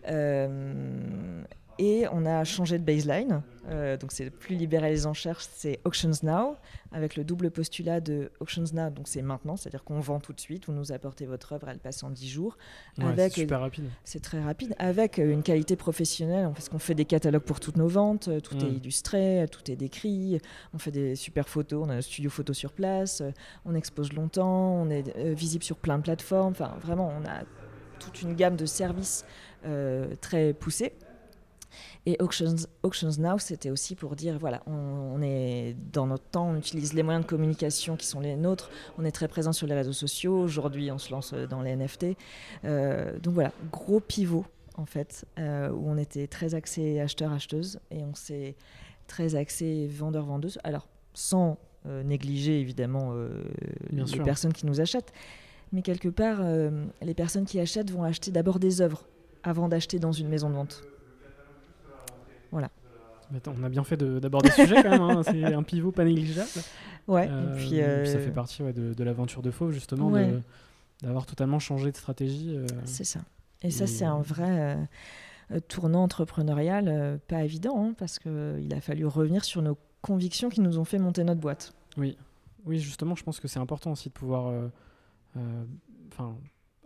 [0.07, 1.43] Euh,
[1.79, 6.11] et on a changé de baseline, euh, donc c'est plus libéral les enchères, c'est Auctions
[6.23, 6.55] Now,
[6.91, 10.39] avec le double postulat de Auctions Now, donc c'est maintenant, c'est-à-dire qu'on vend tout de
[10.39, 12.57] suite, vous nous apportez votre œuvre, elle passe en 10 jours.
[12.97, 13.85] c'est super rapide.
[14.03, 17.87] C'est très rapide, avec une qualité professionnelle, parce qu'on fait des catalogues pour toutes nos
[17.87, 18.77] ventes, tout est mm.
[18.77, 20.39] illustré, tout est décrit,
[20.73, 23.21] on fait des super photos, on a un studio photo sur place,
[23.65, 27.43] on expose longtemps, on est euh, visible sur plein de plateformes, enfin vraiment, on a
[27.99, 29.25] toute une gamme de services
[29.65, 30.93] euh, très poussé.
[32.05, 36.55] Et Auctions, Auctions Now, c'était aussi pour dire, voilà, on, est dans notre temps, on
[36.55, 39.75] utilise les moyens de communication qui sont les nôtres, on est très présent sur les
[39.75, 42.17] réseaux sociaux, aujourd'hui on se lance dans les NFT.
[42.65, 48.03] Euh, donc voilà, gros pivot en fait, euh, où on était très axé acheteur-acheteuse et
[48.03, 48.55] on s'est
[49.07, 50.59] très axé vendeur-vendeuse.
[50.63, 51.57] Alors, sans
[52.03, 53.13] négliger évidemment
[53.91, 55.13] les personnes qui nous achètent,
[55.71, 56.41] mais quelque part,
[57.01, 59.05] les personnes qui achètent vont acheter d'abord des œuvres
[59.43, 60.83] avant d'acheter dans une maison de vente.
[62.51, 62.69] Voilà.
[63.47, 65.21] on a bien fait d'aborder ce sujet quand même, hein.
[65.23, 66.49] c'est un pivot pas négligeable.
[67.07, 70.11] Ouais, euh, et puis, euh, ça fait partie de, l'aventure de Fauve, justement,
[71.01, 72.55] d'avoir totalement changé de stratégie.
[72.55, 72.65] Euh.
[72.85, 73.21] c'est ça.
[73.61, 74.77] Et, ça, c'est un vrai
[75.67, 80.77] tournant entrepreneurial pas évident, hein, parce qu'il a fallu revenir sur nos convictions qui nous
[80.79, 81.73] ont fait monter notre boîte.
[81.97, 82.17] Oui,
[82.65, 84.53] oui justement, je pense que c'est important aussi de pouvoir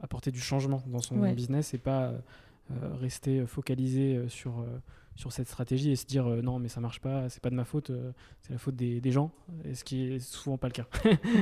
[0.02, 2.14] apporter du changement dans son business et pas
[2.72, 4.80] euh, rester focalisé euh, sur, euh,
[5.16, 7.66] sur cette stratégie et se dire non mais ça marche pas, c'est pas de ma
[7.66, 7.92] faute,
[8.42, 9.32] c'est la faute des, des, gens,
[9.66, 10.88] et ce qui est souvent pas le cas.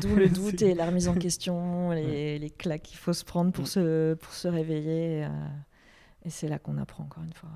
[0.02, 3.52] D'où le doute et la remise en question, les, les claques qu'il faut se prendre
[3.52, 3.68] pour, mm.
[3.68, 5.28] se, pour se réveiller.
[6.26, 7.50] et c'est là qu'on apprend encore une fois.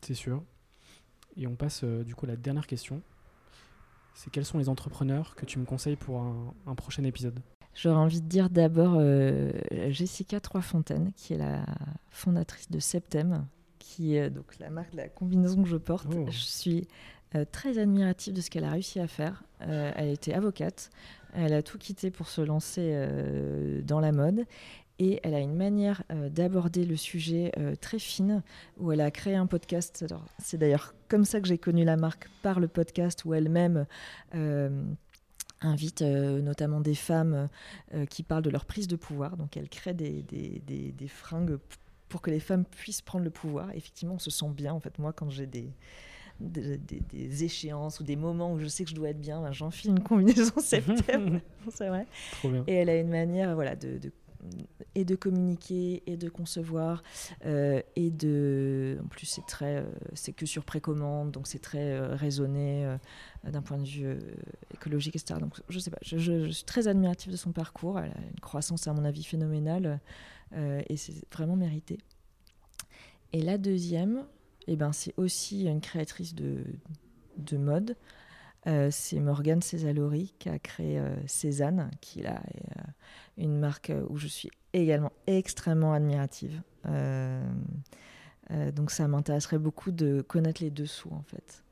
[0.00, 0.42] C'est sûr.
[1.36, 3.02] Et on passe du coup à la dernière question.
[4.14, 7.40] C'est quels sont les entrepreneurs que tu me conseilles pour un, un prochain épisode?
[7.74, 9.50] J'aurais envie de dire d'abord euh,
[9.88, 11.64] Jessica Troisfontaine, qui est la
[12.10, 13.46] fondatrice de Septem,
[13.82, 16.06] qui est donc la marque de la combinaison que je porte.
[16.16, 16.26] Oh.
[16.30, 16.88] Je suis
[17.34, 19.42] euh, très admirative de ce qu'elle a réussi à faire.
[19.62, 20.90] Euh, elle était avocate,
[21.34, 23.06] elle a tout quitté pour se lancer
[23.84, 24.44] dans la mode.
[24.98, 28.42] Et elle a une manière d'aborder le sujet très fine,
[28.78, 30.04] où elle a créé un podcast.
[30.38, 33.86] C'est d'ailleurs comme ça que j'ai connu la marque par le podcast, où elle-même
[35.62, 37.48] invite notamment des femmes
[38.10, 39.38] qui parlent de leur prise de pouvoir.
[39.38, 41.58] Donc elle crée des, des, fringues
[42.12, 43.70] pour que les femmes puissent prendre le pouvoir.
[43.70, 44.74] Effectivement, on se sent bien.
[44.74, 45.72] En fait, moi, quand j'ai des,
[46.40, 49.92] des, échéances ou des moments où je sais que je dois être bien, ben, j'enfile
[49.92, 51.40] une combinaison septembre.
[51.70, 52.06] c'est vrai.
[52.66, 53.98] Et elle a une manière voilà, de,
[54.94, 57.02] et de communiquer et de concevoir
[57.46, 59.84] euh, et de en plus c'est très euh,
[60.14, 62.96] c'est que sur précommande donc c'est très euh, raisonné
[63.44, 64.16] d'un point de vue
[64.74, 68.20] écologique etc donc je sais pas je, suis très admirative de son parcours elle a
[68.32, 70.00] une croissance à mon avis phénoménale
[70.54, 71.98] et c'est vraiment mérité
[73.32, 74.26] et la deuxième
[74.66, 76.64] eh ben c'est aussi une créatrice de
[77.36, 77.96] de mode
[78.68, 82.82] euh, c'est Morgane Césalori qui a créé euh, Cézanne, qui est euh,
[83.36, 86.62] une marque où je suis également extrêmement admirative.
[88.74, 91.64] donc ça m'intéresserait beaucoup de connaître les dessous en fait.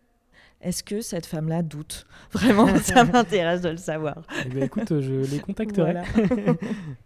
[0.61, 4.23] Est-ce que cette femme-là doute Vraiment, ça m'intéresse de le savoir.
[4.45, 6.03] Eh ben, écoute, je les contacterai.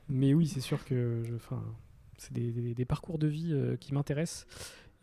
[0.09, 1.35] Mais oui, c'est sûr que je,
[2.19, 4.47] c'est des, des, parcours de vie qui m'intéressent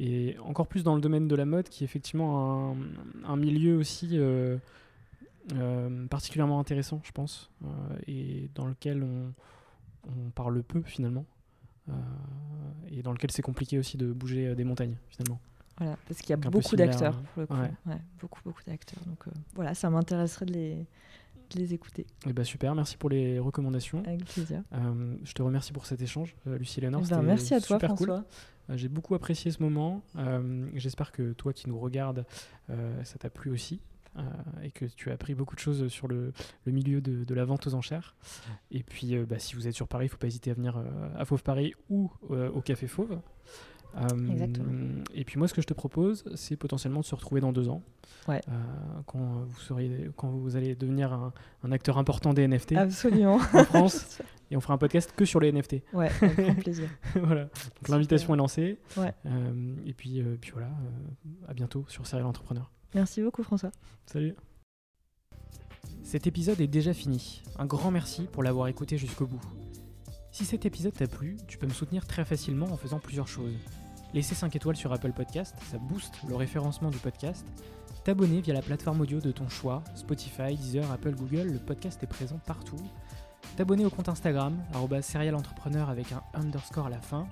[0.02, 2.76] et encore plus dans le domaine de la mode, qui est effectivement
[3.24, 4.58] un, milieu aussi euh,
[5.54, 7.68] euh, particulièrement intéressant, je pense, euh,
[8.08, 9.32] et dans lequel on,
[10.34, 11.26] parle peu finalement,
[12.89, 15.39] et dans lequel c'est compliqué aussi de bouger des montagnes finalement.
[15.82, 17.19] Voilà, parce qu'il y a beaucoup d'acteurs,
[18.19, 19.03] beaucoup, beaucoup d'acteurs.
[19.07, 19.25] Donc
[19.55, 20.86] voilà, ça m'intéresserait de les,
[21.55, 22.03] les écouter.
[22.03, 24.03] Et eh bah ben, super, merci pour les recommandations.
[24.05, 24.61] Avec plaisir.
[25.23, 27.01] je te remercie pour cet échange, Lucie Léonard.
[27.05, 28.23] Eh ben, merci à toi, François.
[28.71, 30.01] Euh, j'ai beaucoup apprécié ce moment.
[30.17, 32.25] Euh, j'espère que toi qui nous regardes,
[32.69, 33.82] euh, ça t'a plu aussi.
[34.61, 36.34] et que tu as appris beaucoup de choses sur le,
[36.65, 38.13] milieu de, la vente aux enchères.
[38.69, 40.84] Et puis, bah, si vous êtes sur Paris, il ne faut pas hésiter à venir
[41.17, 43.21] à Fauve Paris ou au Café Fauve.
[44.30, 45.04] Exactement.
[45.14, 47.70] Et puis moi, ce que je te propose, c'est potentiellement de se retrouver dans deux
[47.70, 47.84] ans,
[48.28, 48.42] ouais.
[49.06, 51.34] quand vous serez, quand vous allez devenir un,
[51.64, 53.36] un acteur important des NFT Absolument.
[53.54, 54.20] en France.
[54.52, 55.78] et on fera un podcast que sur les NFT.
[55.94, 56.89] Ouais, avec grand plaisir.
[57.16, 57.48] voilà.
[57.88, 58.80] l'invitation est lancée.
[58.98, 59.14] Ouais.
[59.26, 62.70] Euh, et puis, euh, puis voilà, euh, à bientôt sur Serial Entrepreneur.
[62.94, 63.72] Merci beaucoup François.
[64.06, 64.36] Salut.
[66.04, 67.42] Cet épisode est déjà fini.
[67.58, 69.42] Un grand merci pour l'avoir écouté jusqu'au bout.
[70.32, 73.56] Si cet épisode t'a plu, tu peux me soutenir très facilement en faisant plusieurs choses.
[74.14, 77.45] Laisser 5 étoiles sur Apple Podcast, ça booste le référencement du podcast.
[78.03, 82.07] T'abonner via la plateforme audio de ton choix, Spotify, Deezer, Apple, Google, le podcast est
[82.07, 82.82] présent partout
[83.55, 84.62] t'abonner au compte Instagram,
[85.01, 87.26] serialentrepreneur avec un underscore à la fin,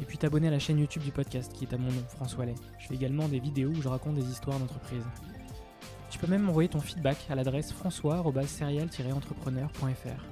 [0.00, 2.44] et puis t'abonner à la chaîne YouTube du podcast qui est à mon nom, François
[2.44, 2.54] Lay.
[2.78, 5.04] Je fais également des vidéos où je raconte des histoires d'entreprise.
[6.10, 10.24] Tu peux même m'envoyer ton feedback à l'adresse françois-serial-entrepreneur.fr.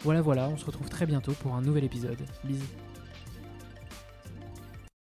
[0.00, 2.18] Voilà voilà, on se retrouve très bientôt pour un nouvel épisode.
[2.44, 2.66] Bisous